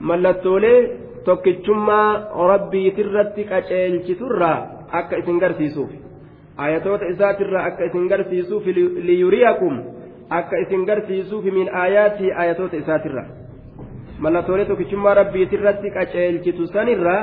[0.00, 0.97] ملتولي
[1.28, 2.10] tokkichummaa
[2.52, 4.56] rabbiitirratti qaceelchiturraa
[5.00, 5.90] akka isin garsiisuuf
[6.66, 8.64] ayatoota isaatirraa akka isin garsiisuuf
[9.08, 9.74] liyuriyakum
[10.38, 13.24] akka isin garsiisuuf min aayaatii ayatoota isaatirra
[14.26, 17.20] mallattoolee tokkichummaa rabbiitirratti qaceelchitu sanirraa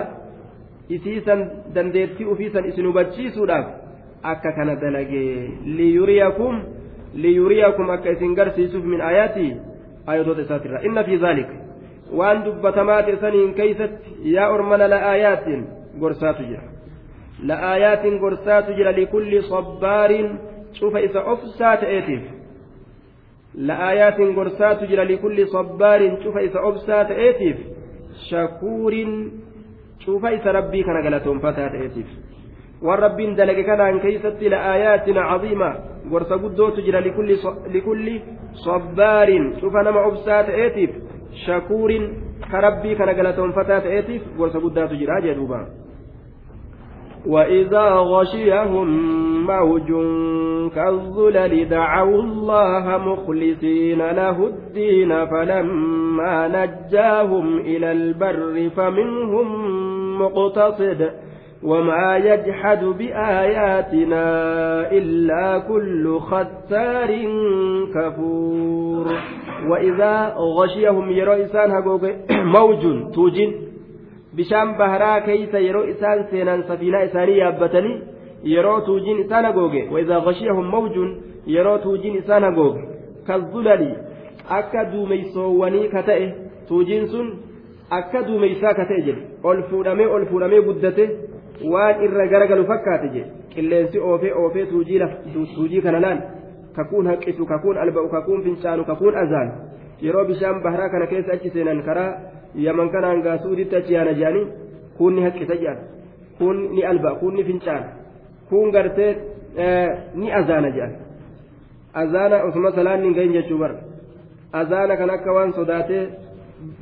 [0.99, 1.41] isiisan
[1.75, 3.65] dandeettii ufiisan isin hubachiisuudhaaf
[4.33, 6.55] akka kana dalagee liyuriyakum
[7.25, 9.51] liyuriyakum akka isin garsiisuuf min aayaatii
[10.13, 11.49] ayatoota isaatirra inna fi zaalik
[12.19, 15.61] waan dubbatamaa ta'e saniin keeysatti yaa ormana la'aayaatiin
[15.99, 16.63] gorsaatu jira
[17.51, 20.29] la'aayaatiin gorsaatu jira likulli sabbaariin
[20.79, 22.23] cufa isa obsaa ta'eetiif
[23.69, 27.57] la'aayaatiin gorsaatu jira likulli sabbaariin cufa isa obsaa ta'eetiif
[28.29, 29.13] shakuuriin
[30.05, 32.07] cufa isa rabbii kana galatoonfataa ta'eetiif
[32.85, 35.69] waan rabbiin dalage kanaan keeysatti la'aayaatin caziima
[36.09, 37.01] gorsa guddootu jira
[37.73, 38.21] likulli
[38.65, 41.04] sabbaarin cufa nama obsaa ta'eetiif
[41.45, 42.05] shakuurin
[42.51, 45.35] ka rabbii kana galatoonfataa ta'eetiif gorsa guddaatu jira jee
[47.25, 48.87] وإذا غشيهم
[49.47, 49.89] موج
[50.75, 59.47] كالظلل دعوا الله مخلصين له الدين فلما نجاهم إلى البر فمنهم
[60.21, 61.11] مقتصد
[61.63, 64.25] وما يجحد بآياتنا
[64.91, 67.11] إلا كل ختار
[67.95, 69.07] كفور
[69.69, 71.69] وإذا غشيهم يرو إسان
[72.57, 72.83] موج
[73.15, 73.51] توجين
[74.37, 77.91] بشام بهرا كيس يرو إسان سينان سفينة إساني يابتني
[78.43, 80.95] يرو توجين إسان هقوقي وإذا غشيهم موج
[81.47, 82.83] يرو توجين إسان هقوقي
[83.27, 83.83] كالظلل
[84.49, 86.29] أكا دوميسووني كتئه
[86.69, 87.27] توجين سن
[87.89, 91.03] akka duumeysaa ka ta'e jedhe ol fuudhamee ol fuudhamee guddate
[91.73, 95.99] waan irra garagalu fakkaate jedhe qilleensi oofee oofee tuujii kana
[96.75, 99.49] kakuun haqqisu kakuun alba'u kakuun fincaanu kakuun azaan
[100.01, 102.11] yeroo bishaan baharaa kana keessa achi seenan karaa
[102.65, 104.45] yaman kanaan gaasuuditti achi yaana jedhanii
[104.97, 105.79] kuun ni haqqisa jedhan
[106.37, 107.87] kuun ni alba'a kuun ni fincaana
[108.49, 109.11] kuun gartee
[110.15, 110.93] ni azaana jedhan
[112.03, 113.75] azaana osuma salaan ni gahin jechuu bara.
[114.53, 116.03] Azaana kan akka waan sodaatee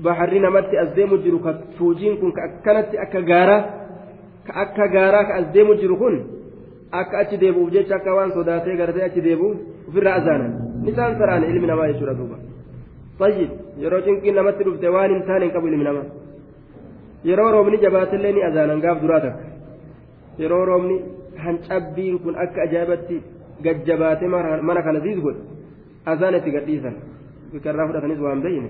[0.04, 3.62] baharri namatti as deemu jiru ka tuujiin kun ka akkanatti akka gaaraa
[4.48, 6.16] ka akka gaaraa ka as deemu jiru kun
[6.92, 9.50] akka achi deebi'uuf jecha akka waan sodaatee gartee achi deebi'u
[9.88, 10.52] ofirraa azaanan
[10.86, 12.38] nisaan saraan ilmi namaa jechuudha duuba
[13.22, 13.52] tayyib
[13.84, 16.06] yeroo cinqiin namatti dhufte waan hin taane hin qabu ilmi namaa
[17.32, 19.46] yeroo roobni jabaatillee ni azaanan gaaf duraa takka
[20.44, 21.02] yeroo roobni
[21.46, 23.20] hancabbiin kun akka ajaa'ibatti
[23.66, 24.32] gajjabaatee
[24.70, 25.42] mana kana ziis godhe
[26.14, 26.96] azaan itti gadhiisan
[27.54, 28.70] bikarraa fudhatanis waan beeyne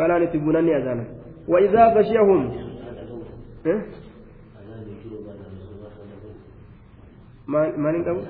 [0.00, 1.08] balaan itti buunan ni azaanan
[1.48, 2.40] وإذا غشيهم
[7.46, 8.20] maaliin qabu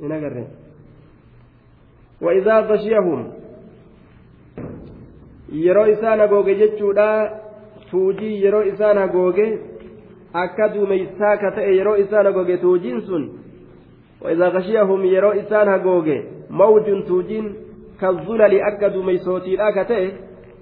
[0.00, 0.46] hin agarre
[2.20, 3.20] وإذا غشيهم
[5.52, 7.30] yeroo isaan hagooge jechuudha
[7.90, 9.46] tuujii yeroo isaan hagooge
[10.32, 13.24] akka duumeysaa ka ta'e yeroo isaan hagooge tuujiin sun
[14.22, 16.16] وإذا غشيهم yeroo isaan hagooge
[16.50, 17.46] mawjun tuujiin
[18.00, 20.12] كالظلل أكا duumeysootiidha ka ta'e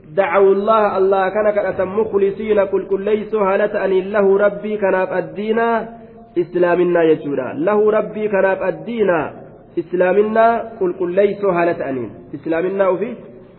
[0.07, 5.59] دعوا الله الله كان كأتا مخلصين كل كل ليس هالة أن له ربي كناف الدين
[8.29, 9.11] كناف الدين
[9.79, 13.11] إسلامنا كل كل ليس هالة أنين إسلامنا وفي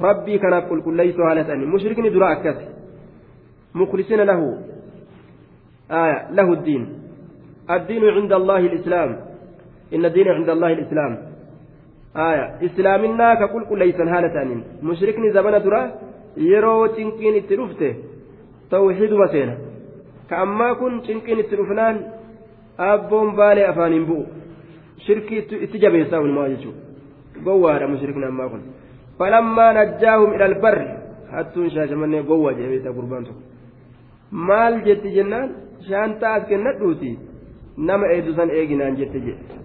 [0.01, 2.59] ربي كناف كل كل ليس هالة أنين مشركني دراء كث
[3.75, 4.41] مخلصين له
[5.91, 6.83] آية له الدين
[7.69, 9.09] الدين عند الله الإسلام
[9.93, 11.11] إن الدين عند الله الإسلام
[12.17, 15.55] آية إسلامنا ككل كل ليس هالة أنين مشركني زمن
[17.35, 17.87] itti dhufte
[18.69, 19.55] tawxiiduma seena
[20.29, 21.97] ka ammaa kun cinqiin itti dhufnaan
[22.77, 24.25] abboon baalee afaaniin bu'u
[25.05, 26.81] shirkii itti jabeessaa unumaa jechuudha
[27.45, 28.63] gowwaadha mushrikni ammaa kun
[29.19, 30.87] falammaa najjaahum ilal barri
[31.31, 33.41] hattuun shaashamannee gowwaa jedhamee gurbaan tokko
[34.49, 35.49] maal jetti jennaan
[35.89, 37.11] shaantaa as kennadhuuti
[37.89, 39.61] nama eeddusan eeginaan jette jedhe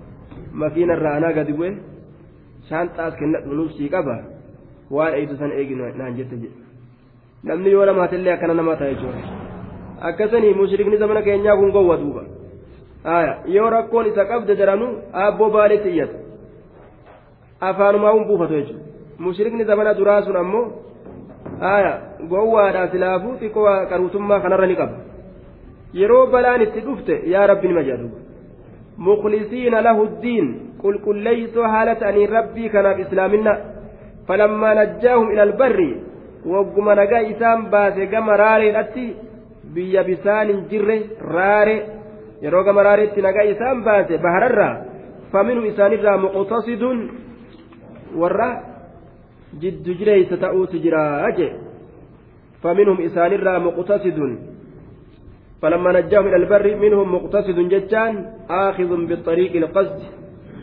[0.64, 1.70] makiinarraa anaa gadi bu'e
[2.68, 4.18] shaantaa as kennadhu nuuf sii qaba
[4.96, 6.61] waan eeddusan eeginaan jette jedhe
[7.51, 9.22] namni yoo namaatillee akkana namaa ta'a jechuudha
[10.11, 12.22] akkasanii mushrikni zamana keenyaa kun gowwa duuba
[13.55, 14.91] yoo rakkoon isa qabde daranuu
[15.24, 16.18] aabboo baaleetti iyyata
[17.70, 18.86] afaanumaa hun buufatu jechuudha
[19.26, 20.66] mushrikni zamana duraa sun ammoo
[22.32, 24.97] gowwaadhaa silaafuu xiqqoo qaruutummaa kanarra ni qaba
[25.99, 28.26] yeroo balaan itti dhufte yaa rabbi nima jedha duuba
[28.97, 30.45] مخلصين له الدين
[30.84, 33.53] قل قل ليسوا حالة أن ربي كان بإسلامنا
[34.28, 35.80] فلما نجاهم إلى البر
[36.47, 39.05] wagguma nagaa isaan baase gama raareedhatti
[39.74, 40.97] biyya bisaan hin jirre
[41.34, 41.76] raare
[42.43, 44.74] yeroo gama raareetti nagaa isaan baase bahararraa
[45.32, 46.99] faminhu isaanirraa muqtasidun
[48.22, 48.49] warra
[49.64, 51.03] jiddu jireeysa ta'uutu jira
[51.38, 51.53] jee
[52.62, 54.34] faminhum isaanirraa muqtasidun
[55.62, 58.14] فلما نجاهم إلى البر منهم مقتصد جتان
[58.51, 60.01] آخذ بالطريق القصد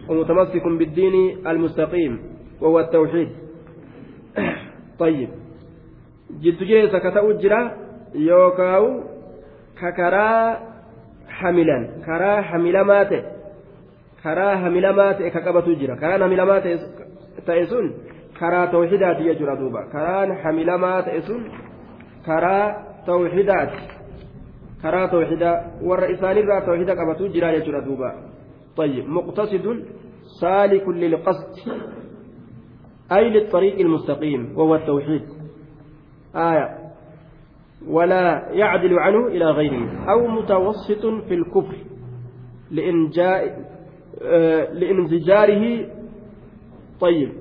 [0.09, 1.15] ومتمسك بالدين
[1.47, 2.13] المستقيم
[2.61, 3.29] وهو التوحيد
[4.99, 5.29] طيب
[6.43, 7.61] جد جيسا كتأو جرا
[8.15, 8.85] يوكاو
[9.79, 10.29] ككرا
[11.39, 13.11] حملا كرا حملا مات
[14.23, 16.65] كرا حملا مات كقبتو جرا كرا حملا مات
[17.47, 17.85] تأسون
[18.39, 21.41] كرا توحيدات يجرى دوبا كرا حملا مات تأسون
[22.25, 22.57] كرا
[23.07, 23.71] توحيدات
[24.81, 25.51] كرا توحيدا
[25.87, 28.11] ور إسانيرا توحيدا قبتو جرا يجرى دوبا
[28.77, 29.65] طيب مقتصد
[30.41, 31.53] سالك للقصد
[33.11, 35.21] أي للطريق المستقيم وهو التوحيد
[36.35, 36.78] آية
[37.87, 41.75] ولا يعدل عنه إلى غيره أو متوسط في الكفر
[42.71, 43.69] لإنجاء
[44.21, 45.87] آه لإنزجاره
[46.99, 47.31] طيب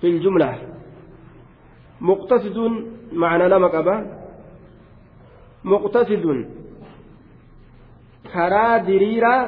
[0.00, 0.58] في الجملة
[2.00, 2.58] مقتصد
[3.12, 4.22] معنى لمك أبا
[5.64, 6.46] muqtasidun
[8.32, 9.42] karaa diriiraa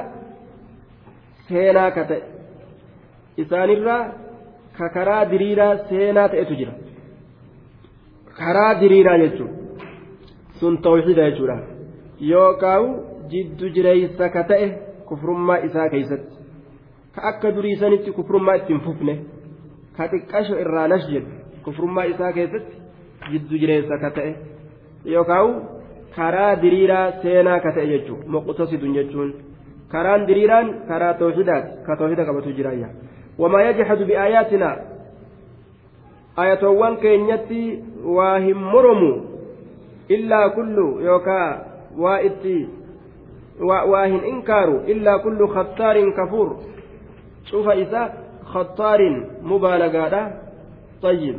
[1.47, 2.23] seenaa ka ta'e
[3.43, 4.03] isaanirraa
[4.77, 5.75] ka karaa diriiraa
[8.39, 9.51] karaa diriiraa jechuun
[10.59, 11.57] sun tawxiida jechuudha
[12.31, 12.89] yookaan
[13.33, 14.67] jiddu jireeysa ka ta'e
[15.09, 16.35] kufrummaa isaa keessatti
[17.15, 19.15] ka akka duriisanitti kufrummaa ittiin fufne
[19.97, 21.31] ka xiqqasho irraa nash jedhu
[21.67, 22.75] kufrummaa isaa keessatti
[23.31, 24.31] jiddu jireessa ka ta'e
[25.15, 25.55] yookaan
[26.15, 29.29] karaa diriiraa seenaa ka ta'e jechuun muqtasidun jechuun
[29.93, 32.89] karaan diriiraan karaa tawxidaati ka tawxida qabatu jiraayya
[33.43, 34.75] wamaa yajhadu biaayaatinaa
[36.35, 37.83] ayatoowwan keenyatti
[38.17, 39.11] waa hin moromu
[40.09, 41.49] illaa kullu yookaa
[41.97, 42.69] waa itti
[43.91, 46.55] waa hin inkaaru illaa kullu khattaarin kafuur
[47.51, 48.09] cufa isa
[48.53, 50.45] khattaarin mubaalagaadha
[51.01, 51.37] طيب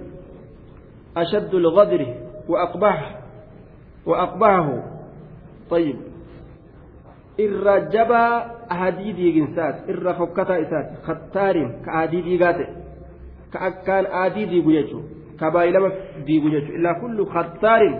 [1.16, 2.06] أشد الغدر
[2.48, 3.18] وأقبح
[4.06, 4.82] وأقبحه
[5.70, 5.96] طيب
[7.92, 12.66] jabaa ahadii diiginsaati irra fokkataa isaati khattaarin ka aadii diigaate
[13.56, 15.90] ka akkaan aadii diigu jechuudha ka baay'ilama
[16.30, 17.94] diigu jechuudha illaa kullu khattaarin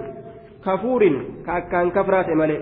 [0.65, 2.61] kafuurin ka akkaan kafraate malee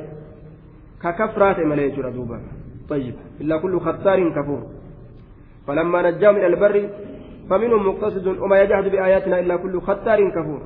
[1.07, 2.45] ka kafraate malee jechuudha duuba
[2.89, 4.63] طيب إلا كل ختار كفور
[5.67, 6.77] فلما نجاهم إلى البر
[7.51, 10.61] فمنهم مقتصد وما يجحد بآياتنا إلا كل ختار كفور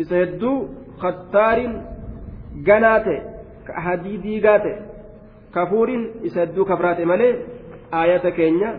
[0.00, 0.58] إسهدوا
[1.02, 1.72] khattaarin
[2.66, 3.20] ganaa ta'e
[3.66, 4.74] ka ahadii diigaa ta'e
[5.56, 7.32] kafuuriin isa hedduu kafraate malee
[8.00, 8.70] aayata keenya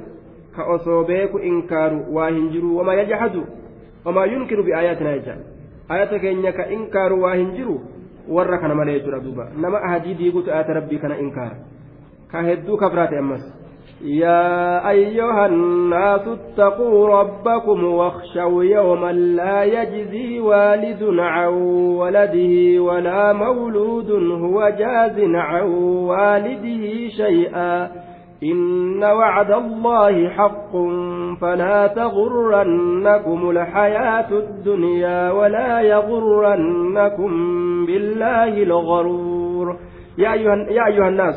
[0.55, 3.43] ka osoo beeku inkaaru waa hin jiru wamaa yajhadu
[4.05, 5.35] wamaa yunkiru biaayaatinaa jecha
[5.89, 7.81] aayata keenya ka inkaaru waa hin jiru
[8.37, 11.57] warra kana malee jechuudha duuba nama ahadii diigutu aayata rabbii kana inkaara
[12.31, 13.45] ka hedduu kafraate ammas
[14.01, 21.47] يا أيها الناس اتقوا ربكم واخشوا يوما لا يجزي والد عن
[22.01, 25.63] ولده ولا مولود هو جاز عن
[26.09, 27.91] والده شيئا
[28.43, 30.71] إن وعد الله حق
[31.41, 37.31] فلا تغرنكم الحياة الدنيا ولا يغرنكم
[37.85, 39.77] بالله الغرور.
[40.17, 41.35] يا أيها, يا أيها الناس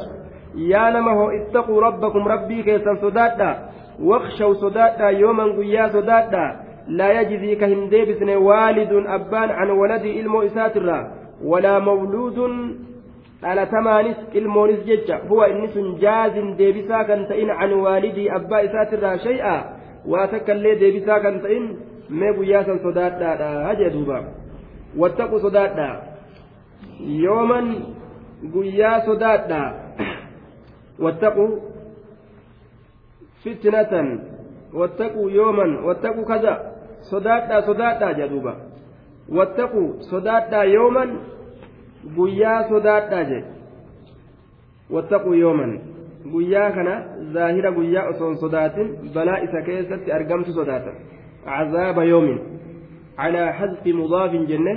[0.57, 3.69] يا لما هو اتقوا ربكم ربي كيسا سداتا
[4.03, 6.57] واخشوا سداتا يوما قيا سداتا
[6.89, 10.77] لا يجزي كهم ديبسن والد أبان عن ولدي المؤسات
[11.45, 12.39] ولا مولود
[13.43, 19.55] dhalatamaanis ilmoonis jecha huwa inni sun jaazin deebisaa kan ta'in can waalidii abbaa isaatirraa shay'a
[20.13, 21.67] waa takka illee deebisaa kan ta'in
[22.11, 24.23] mee guyyaa san sodaadhaadha jee duuba
[25.03, 25.89] wattaqu sodaadha
[27.27, 27.69] yooman
[28.57, 29.63] guyyaa sodaadha
[30.99, 31.51] واتقوا
[33.45, 34.21] فتنة
[34.75, 36.55] واتقوا يوما واتقوا كذا
[37.11, 38.55] صداتا صداتا جدوبا
[39.29, 41.05] واتقوا صداتا يوما
[42.17, 43.45] guyyaa sodaadhaa je
[44.91, 45.81] wattaquu yooman
[46.33, 46.95] guyyaa kana
[47.33, 50.97] zaahira guyyaa osoon sodaatin balaa isa keessatti argamtu sodaatan
[51.45, 52.39] cazaaba yoomin
[53.17, 54.75] calaa xadfi mudaafin jenne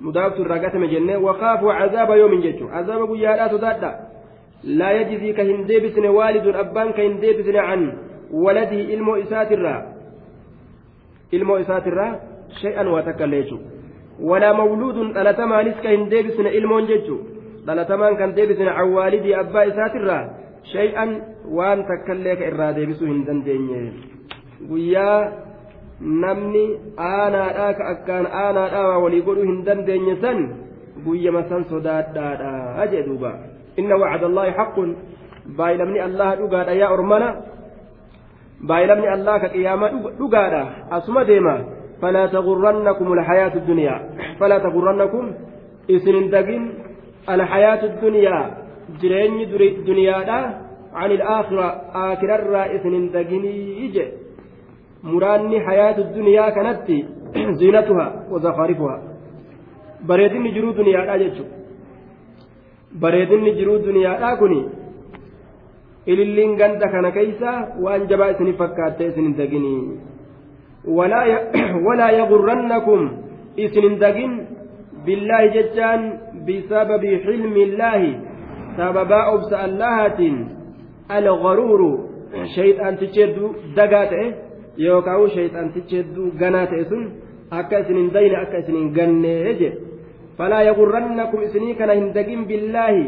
[0.00, 3.96] mudaaftu irraa gatame jenne wakaafuu cazaaba yoomin jechu cazaaba guyyaadhaa sodaadhaa
[4.64, 7.92] لا يجزي كهن ديبسن والد أبان كهن ديبسن عن
[8.32, 9.76] ولده إلمو إساترا
[11.34, 12.20] إلمو إساترا
[12.62, 12.88] شيئا
[14.20, 17.18] وتكليشو ولا مولود دلتمان كهن ديبسن إلمون ججو
[17.66, 20.30] دلتمان كان ديبسن عن والدي أبا إساترا
[20.64, 23.92] شيئا وان تكليك إرا ديبسو هندن دينيه.
[24.58, 25.30] guyyaa
[26.00, 26.64] namni
[26.98, 30.48] aanaadhaa ka akkaan aanaadhaa walii godhuu hin dandeenye san
[31.04, 33.32] guyyama san sodaadhaadha jee duuba
[33.78, 34.76] إن وعد الله حق.
[35.58, 37.30] بايلمني الله دغادا يا أرمنا.
[38.60, 39.86] بايلمني الله كقيامة
[40.18, 40.62] دغادا
[40.92, 41.77] أسما ديما.
[42.01, 43.95] فلا تغرنكم الحياة الدنيا
[44.39, 45.31] فلا تغرنكم
[45.95, 46.63] إسن دقين
[47.29, 48.37] الحياة الدنيا
[49.01, 49.33] جرين
[49.87, 50.19] دنيا
[50.93, 51.67] عن الآخرة
[52.09, 52.83] آخر الرئيس
[53.15, 54.05] دقني يجي
[55.03, 56.87] مراني حياة الدنيا كانت
[57.59, 58.95] زينتها وزخارفها
[60.07, 61.55] bareedinni jiruu duniyaadha jechuudha
[63.03, 64.57] bareedinni jiruu duniyaadhaa kuni
[66.13, 67.53] ililliin ganda kana keeysa
[67.85, 69.77] waan jabaa isinii fakkaattee isin hin daginii
[73.86, 74.32] hin dagin
[75.04, 76.02] billaahi jechaan
[76.46, 78.12] bisababi xilmi illaahi
[78.76, 80.36] sababaa obsa allahaatiin
[81.16, 81.90] algaruuru
[82.54, 84.26] shayxaantichi hedduu dagaa ta'e
[84.86, 87.04] yookaan shayxaantichi hedduu ganaa ta'e sun
[87.60, 89.70] akka isin hin dayne akka isin hin gannee jedhe
[90.38, 93.04] falaa yagurrannakum isinii kana hin dagin billaahi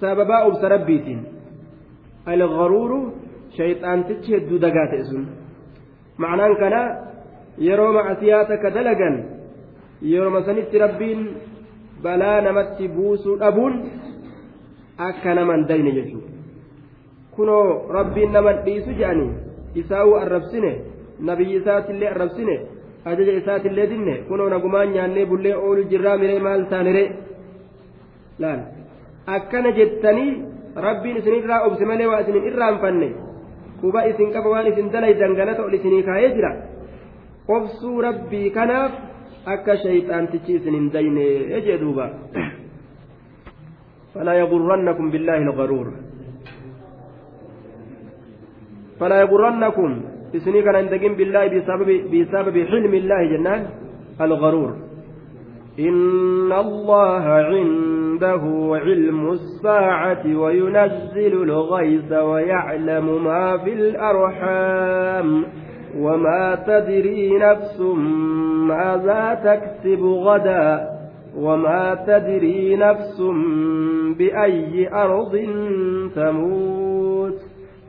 [0.00, 1.20] sababaa obsa rabbiitiin
[2.34, 3.00] algaruuru
[3.58, 5.28] shayxaantichi hedduu dagaa ta'e sun
[6.24, 6.80] ma'anaan kana
[7.66, 9.16] yeroo macasiyaa takka dalagan
[10.12, 11.22] yeroo sanitti rabbiin
[12.02, 13.74] balaa namatti buusuu dhabuun
[15.08, 16.32] akka naman dayne jechuudha
[17.36, 17.66] kunoo
[17.98, 19.30] rabbiin naman dhiisu jedhanii
[19.82, 20.72] isaa'uu arrabsine
[21.30, 22.56] nabiyyi isaatillee arrabsine
[23.10, 27.08] ajaja isaatillee dinne kunoo nagumaan nyaannee bullee oolu jirraa miree maal taaniree
[28.38, 28.60] laal.
[29.36, 30.30] Akkana jettanii
[30.86, 33.08] rabbiin isinirraa obse malee waa isinin irraanfanne
[33.80, 36.50] quba isin qaba waan isin dalaydan ganata ol isinii kaayee jira
[37.56, 38.92] obsuu rabbii kanaaf
[39.54, 41.26] akka shayxaantichi isin hin dayne
[41.66, 42.06] jee duuba.
[44.14, 45.86] فلا يغرنكم بالله الغرور
[49.00, 50.00] فلا يغرنكم
[50.36, 53.66] إسني كان عندكم بالله بسبب بسبب حلم الله جنان
[54.20, 54.76] الغرور
[55.78, 58.44] إن الله عنده
[58.84, 65.44] علم الساعة وينزل الغيث ويعلم ما في الأرحام
[65.98, 67.80] وما تدري نفس
[68.68, 70.88] ماذا تكسب غدا
[71.36, 73.22] وما تدري نفس
[74.18, 75.34] بأي أرض
[76.14, 77.38] تموت.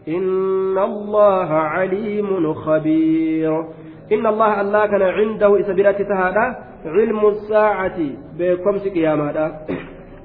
[0.07, 3.65] إن الله عليم خبير.
[4.11, 6.55] إن الله الله كان عنده إسبرات تهادا
[6.85, 7.99] علم الساعة
[8.39, 9.51] بكمس قيامة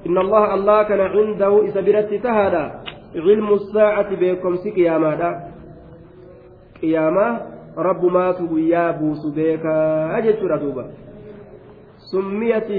[0.06, 2.64] إن الله الله كان عنده إسبرات تهادا
[3.16, 5.20] علم الساعة بكمس قيامة
[6.82, 10.90] قيامة رب ما تبيا بوس بيكا أجت ردوبا
[12.12, 12.70] سميت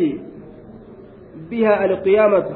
[1.49, 2.49] بها القيامة.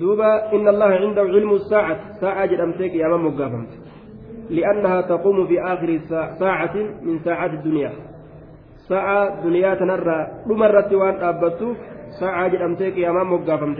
[0.00, 1.98] دوبا إن الله عنده علم الساعة.
[2.20, 3.68] ساعة جرمتك يا مقافمت
[4.50, 6.00] لأنها تقوم في آخر
[6.38, 7.92] ساعة من ساعات الدنيا.
[8.88, 10.28] ساعة دنيا تنرى.
[10.46, 11.76] لمرة وان أبتوف
[12.20, 13.78] ساعة جرمتك يا من مقافمت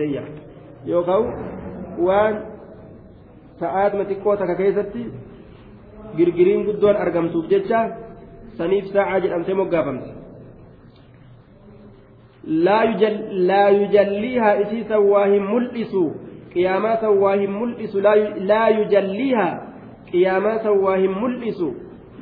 [0.86, 1.22] يوكاو
[1.98, 2.40] وان
[3.60, 5.04] ساعات متكوتا كيستي
[6.16, 7.80] girgiriin guddoon argamtuuf jecha
[8.58, 10.10] saniif saacaa jedhamtee moggaafamte
[13.48, 16.04] laa yujalliihaa isiisan waa hin mul'isu
[16.54, 18.02] qiyaamaa san waa hin mul'isu
[18.50, 19.52] laa yujalliihaa
[20.10, 21.68] qiyaamaa san waa hin mul'isu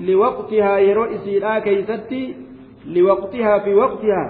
[0.09, 2.21] liwaqtihaa yeroo isiidhaa keeysatti
[2.97, 4.29] liwaqtihaa fi waqtihaa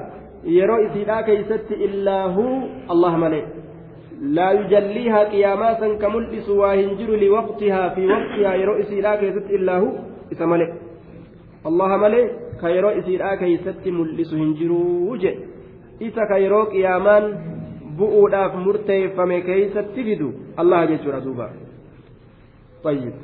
[0.58, 2.56] yeroo isiidhaa keeysatti illaa huu
[2.94, 3.44] allah malee
[4.21, 9.91] لا يجليها قيامات كملئس واهنجر لوقتها في وقتها يرو إسيرا كيست إلا هو
[10.33, 10.66] إسمالي
[11.66, 15.35] الله ملي كيرو إسيرا كيست ملئس هنجرو وجه.
[16.03, 17.25] إسا كيرو قيامان
[17.99, 21.49] بؤوداف مرتيفم كيست تجدو الله جيشور دوبا.
[22.85, 23.14] طيب.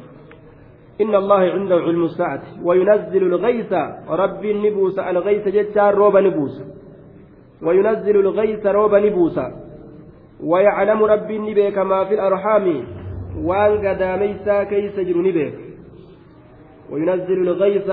[1.01, 3.73] إن الله عنده علم الساعة وينزل الغيث.
[4.09, 6.57] رب النبوس الغيث جتار روب نبوس.
[7.63, 9.39] وينزل الغيث روب نبوس.
[10.41, 12.85] ويعلم ربي نبيك ما في الأرحام.
[13.45, 15.55] وان قداميسا كيس جر نبيك.
[16.91, 17.91] وينزل الغيث.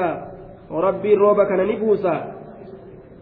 [0.71, 2.15] ربي روبك نبوسا.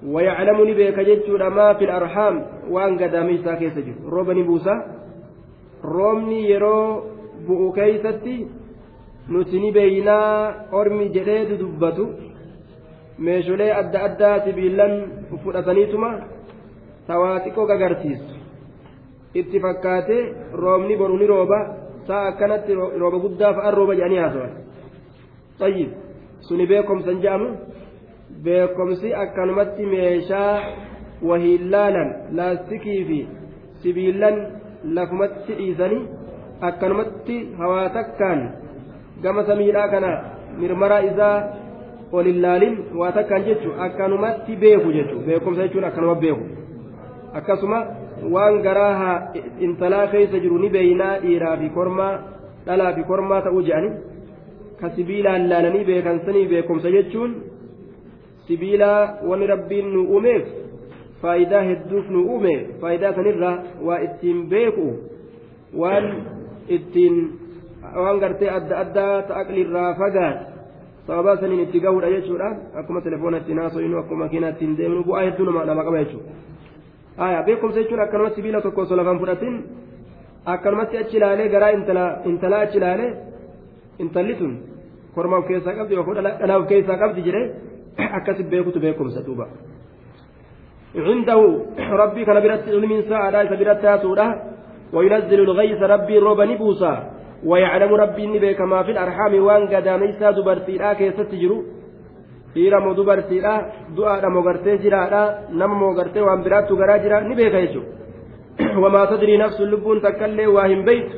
[0.05, 2.45] ويعلم نبيك جتشور ما في الأرحام.
[2.69, 4.75] وان قداميسا كيس جر روب نبوسا.
[5.83, 7.03] رومني يرو
[7.47, 8.47] بؤو كيستي.
[9.29, 12.05] nuti ni beeynaa ormi jedhee dubbatu
[13.25, 14.93] meesholee adda addaa sibiilan
[15.43, 16.09] fudhataniituma
[17.07, 18.40] tawaa xiqqoo gagarsiisu
[19.39, 20.23] itti fakkaatee
[20.63, 21.59] roobni boru ni rooba
[22.07, 24.53] saa akkanatti rooba guddaa fa'aan rooba jedhanii haasawan
[25.59, 25.89] tayyib
[26.47, 27.49] suni beekomsan jedhamu.
[28.43, 30.55] Beekomsi akkanumatti meeshaa
[31.29, 33.17] wahiillaalan laastikii fi
[33.83, 34.37] sibiilan
[34.95, 36.07] lafumatti dhiisanii
[36.69, 38.41] akkanumatti hawaa takkaan
[39.23, 40.11] gama samiidhaa kana
[40.61, 41.37] mirmaraa isaa
[42.11, 46.45] ol illaalin waa takkaan jechuun akkanumatti beeku jechuun beekumsa jechuun akkanuma beeku.
[47.33, 47.79] Akkasuma
[48.29, 52.13] waan garaa intalaa keessa jiru ni beeynaa dhiiraa fi kormaa
[52.65, 53.91] dhalaa fi kormaa ta'uu jedhani
[54.81, 57.35] ka sibiilaan laalanii beekansanii beekumsa jechuun
[58.47, 58.99] sibiilaa
[59.29, 60.45] wanni rabbiin nu uumeef
[61.21, 63.55] faayidaa hedduuf nu uume faayidaa sanirraa
[63.87, 64.87] waa ittiin beeku
[65.81, 66.07] waan
[66.77, 67.17] ittiin
[68.03, 70.39] waan gartee adda addaa ta'aqlirraa fagaat
[71.07, 72.49] sababaa saniin itti gahuudha jechuudha
[72.81, 76.31] akkuma telefoona ittiin haasoyinu akkuma makiinaa ittiin deemnu bu'aa hedduu nama qaba jechuudha.
[77.17, 79.55] Aya beekumsa jechuun akkanumatti sibiila tokko osoo lafan fudhatin
[80.45, 81.71] akkanumatti achi ilaalee garaa
[82.25, 83.11] intalaa achi ilaalee
[83.99, 84.53] intalli tun
[85.15, 87.45] korma of keessaa qabdi yookaan dhalaa of keessaa qabdi jedhee
[88.17, 89.47] akkasi beekutu beekumsa duuba.
[90.95, 91.39] عنده
[92.03, 94.27] ربي كان برت علم ساعة برت سورة
[94.93, 96.93] وينزل الغيث ربي روب نبوسا
[97.45, 101.63] ويعلم ربي نبي كما في الأرحام وان قداميسا دبرتي لا كيست تجرو
[102.55, 103.53] dhiira moo dubartiidha
[103.97, 105.21] du'aadha moo gartee jiraadha
[105.59, 110.47] nama moo gartee waan biraattu garaa jira ni beeka jechuudha wamaa tadrii nafsun lubbuun takkaillee
[110.55, 111.15] waa hin beeytu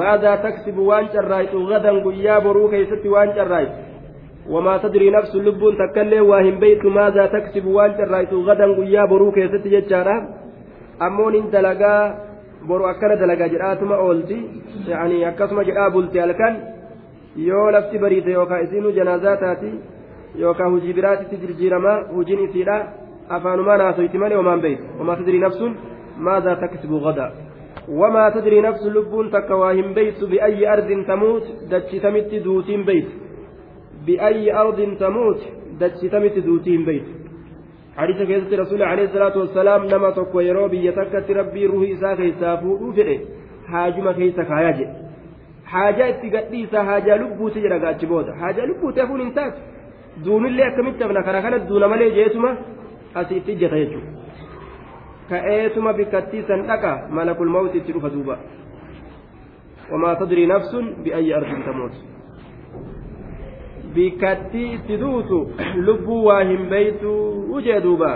[0.00, 6.20] maadaa taksibu waan carraayitu gadan guyyaa boruu keessatti waan carraayitu wamaa tadrii nafsun lubbuun takkaillee
[6.30, 10.16] waa hin beeytu maadaa taksibu waan carraayitu gadan guyyaa boruu keessatti jechaadha
[11.06, 12.00] ammoon hin dalagaa
[12.68, 14.38] boru akkana dalagaa jedhaatuma oolti
[15.30, 16.60] akkasuma jedhaa bulti halkan
[17.48, 19.70] yoo lafti bariite yookaan isiinuu janaazaa taati
[20.38, 22.76] yookaan hojii biraatitti jirjiiramaa hojiin isiidha
[23.28, 25.76] afaanumaan haasoyti malee homaan beeytu wamaa tadrii nafsun
[26.28, 27.30] maadaa taksibu gadaa
[28.02, 33.10] wamaa tadrii nafsun lubbuun takka waa hin beeytu biayyi ardin tamuut dachitamitti duutiin beeytu
[34.06, 35.40] biayyi ardin tamuut
[35.80, 37.20] dachitamitti duutii hin beeytu
[37.96, 42.92] حديث كيسة رسول عليه الصلاة والسلام نما تقوى يرو بيتكت ربي روحي إساء كيسا فوضو
[42.92, 43.18] فئه
[43.70, 44.86] حاجم كيسا كاياجي
[45.72, 49.52] حاجة اتقديسا حاجة لبو سجرة قاتش بودا حاجة لبو تفون انتاج
[50.24, 52.50] duunillee akkamitti hafna karaa kana duuna malee jeetuma
[53.14, 54.10] asii itti ijjata jechuudha
[55.30, 58.38] ka'eetuma bikkattii san dhaqa malakul mawti itti dhufa duuba
[59.90, 61.94] wamaa tadrii nafsun bi'ayyi ardin tamuut
[63.94, 65.38] bikkattii itti duutu
[65.86, 67.14] lubbuu waa hin beeytu
[67.58, 68.12] ujee duuba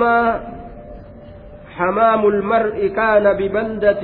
[0.00, 0.40] ما
[1.76, 4.02] حمام المرء كان ببلدة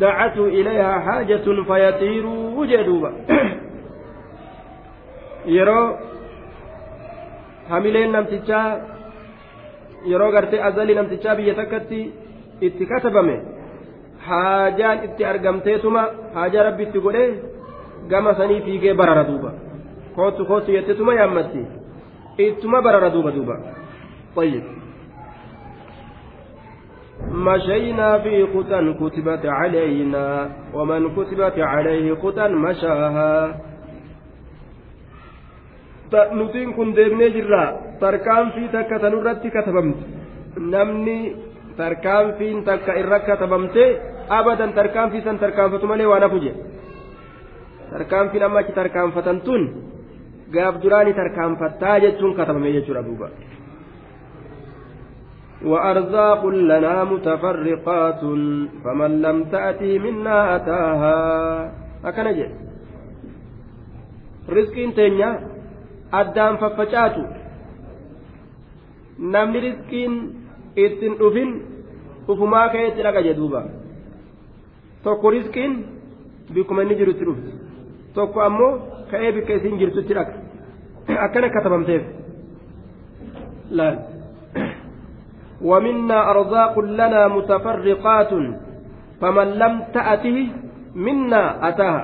[0.00, 3.12] دعته إليها حاجة فيطير وجدوبا
[7.68, 8.78] hamileen namtichaa
[10.10, 11.98] yeroo gartee azalii namtichaa biyya takkatti
[12.66, 13.34] itti katabame
[14.26, 16.02] haajaan itti argamteetuma
[16.36, 17.26] haajaa rabbi itti godhee
[18.12, 19.50] gama sanii fiigee barara duuba
[20.18, 21.64] kootu kootu jettetuma yaammatti
[22.46, 23.56] ittuma barara duuba duuba
[24.36, 24.62] طيب
[27.31, 33.33] مشينا في خطى كتبت علينا ومن كتبت عليه خطى مشاها
[36.31, 37.63] nutiin kun deemnee jirra
[37.99, 40.03] tarkaanfii takka tanurratti katabamte
[40.73, 41.17] namni
[41.79, 43.83] tarkaanfiin takka irra katabamte
[44.37, 46.59] abadan tarkaanfii san tarkaanfatu malee waan hafu jedhe
[47.91, 49.63] tarkaanfiin amma achi tarkaanfatan tun
[50.55, 53.27] gaaf duraani tarkaanfattaa jechuun katabame jechuudha duuba.
[55.64, 58.20] وأرزاق لنا متفرقات
[58.84, 61.16] فمن لم تأتي منا أتاها
[62.04, 62.52] أكن جد
[64.48, 65.30] رزقين تنيا
[66.14, 67.24] أدام ففجاتو
[69.18, 70.12] namni riskiin
[70.76, 71.50] ittiin dhufin
[72.28, 73.60] ufumaa ka'eetti dhaqa jedhuuba
[75.04, 75.72] tokko riskiin
[76.54, 77.50] bikkuma inni jirutti dhufti
[78.14, 78.72] tokko ammoo
[79.10, 80.34] ka'ee bikka isiin jirtutti dhaqa
[81.26, 82.02] akkana katabamteef
[83.78, 83.96] laal
[85.61, 88.31] ومنا أرزاق لنا متفرقات
[89.21, 90.37] فمن لم تأته
[90.95, 92.03] منا أتاها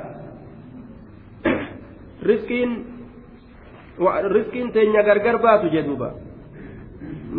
[2.30, 2.70] رزقين
[4.36, 6.10] رزقين تنيا غرغر باتو جدوبا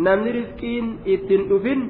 [0.05, 1.81] namni riskiin ittiin dhufin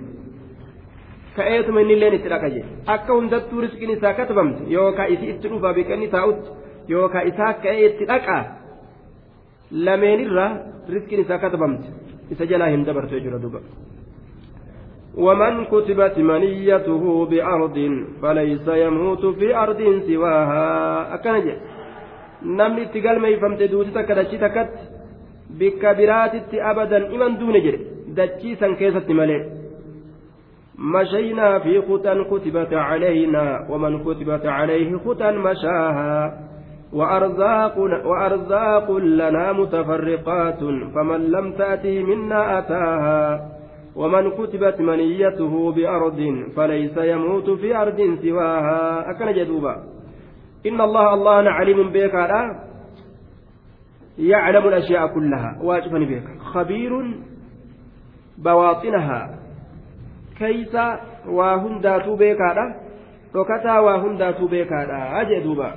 [1.35, 5.73] ka'eetuma inni illeen itti dhaqa jedhe akka hundattuu riskiin isaa katabamte yookaan isi itti dhufa
[5.77, 6.49] biqilni taa'utti
[6.93, 8.37] yookaan isaa ka'ee itti dhaqa
[9.85, 10.51] lameenirraa
[10.93, 11.87] riskiin isaa katabamte
[12.33, 13.59] isa jalaa hin dabartu jechuudha duuba.
[15.16, 21.14] ومن كتبت منيته بأرض فليس يموت في أرض سواها.
[21.14, 21.46] أكنج
[22.42, 24.74] نمني اتقال ما يفهمت دوتي تكدتشي تكت.
[25.58, 27.14] بكبرات أبدا.
[27.14, 27.80] إمن دون جري.
[28.16, 29.42] دتشي سنكيسة ملئ
[30.78, 33.66] مشينا في خطى كتبت علينا.
[33.70, 36.38] ومن كتبت عليه خطى مشاها.
[36.92, 40.60] وأرزاق, وأرزاق لنا متفرقات.
[40.94, 43.48] فمن لم تأتي منا أتاها.
[43.96, 46.20] ومن كتبت منيته بأرض
[46.56, 49.10] فليس يموت في أرض سواها.
[49.10, 49.82] أكن جدوبا.
[50.66, 52.14] إن الله الله عليم بك
[54.18, 55.58] يعلم الأشياء كلها.
[55.62, 56.40] واجبا بك.
[56.40, 56.92] خبير
[58.38, 59.38] بواطنها.
[60.38, 60.74] كيس
[61.28, 62.40] وهندات بك
[63.36, 64.72] ركتا وهندات بك
[65.20, 65.74] أجدوبا.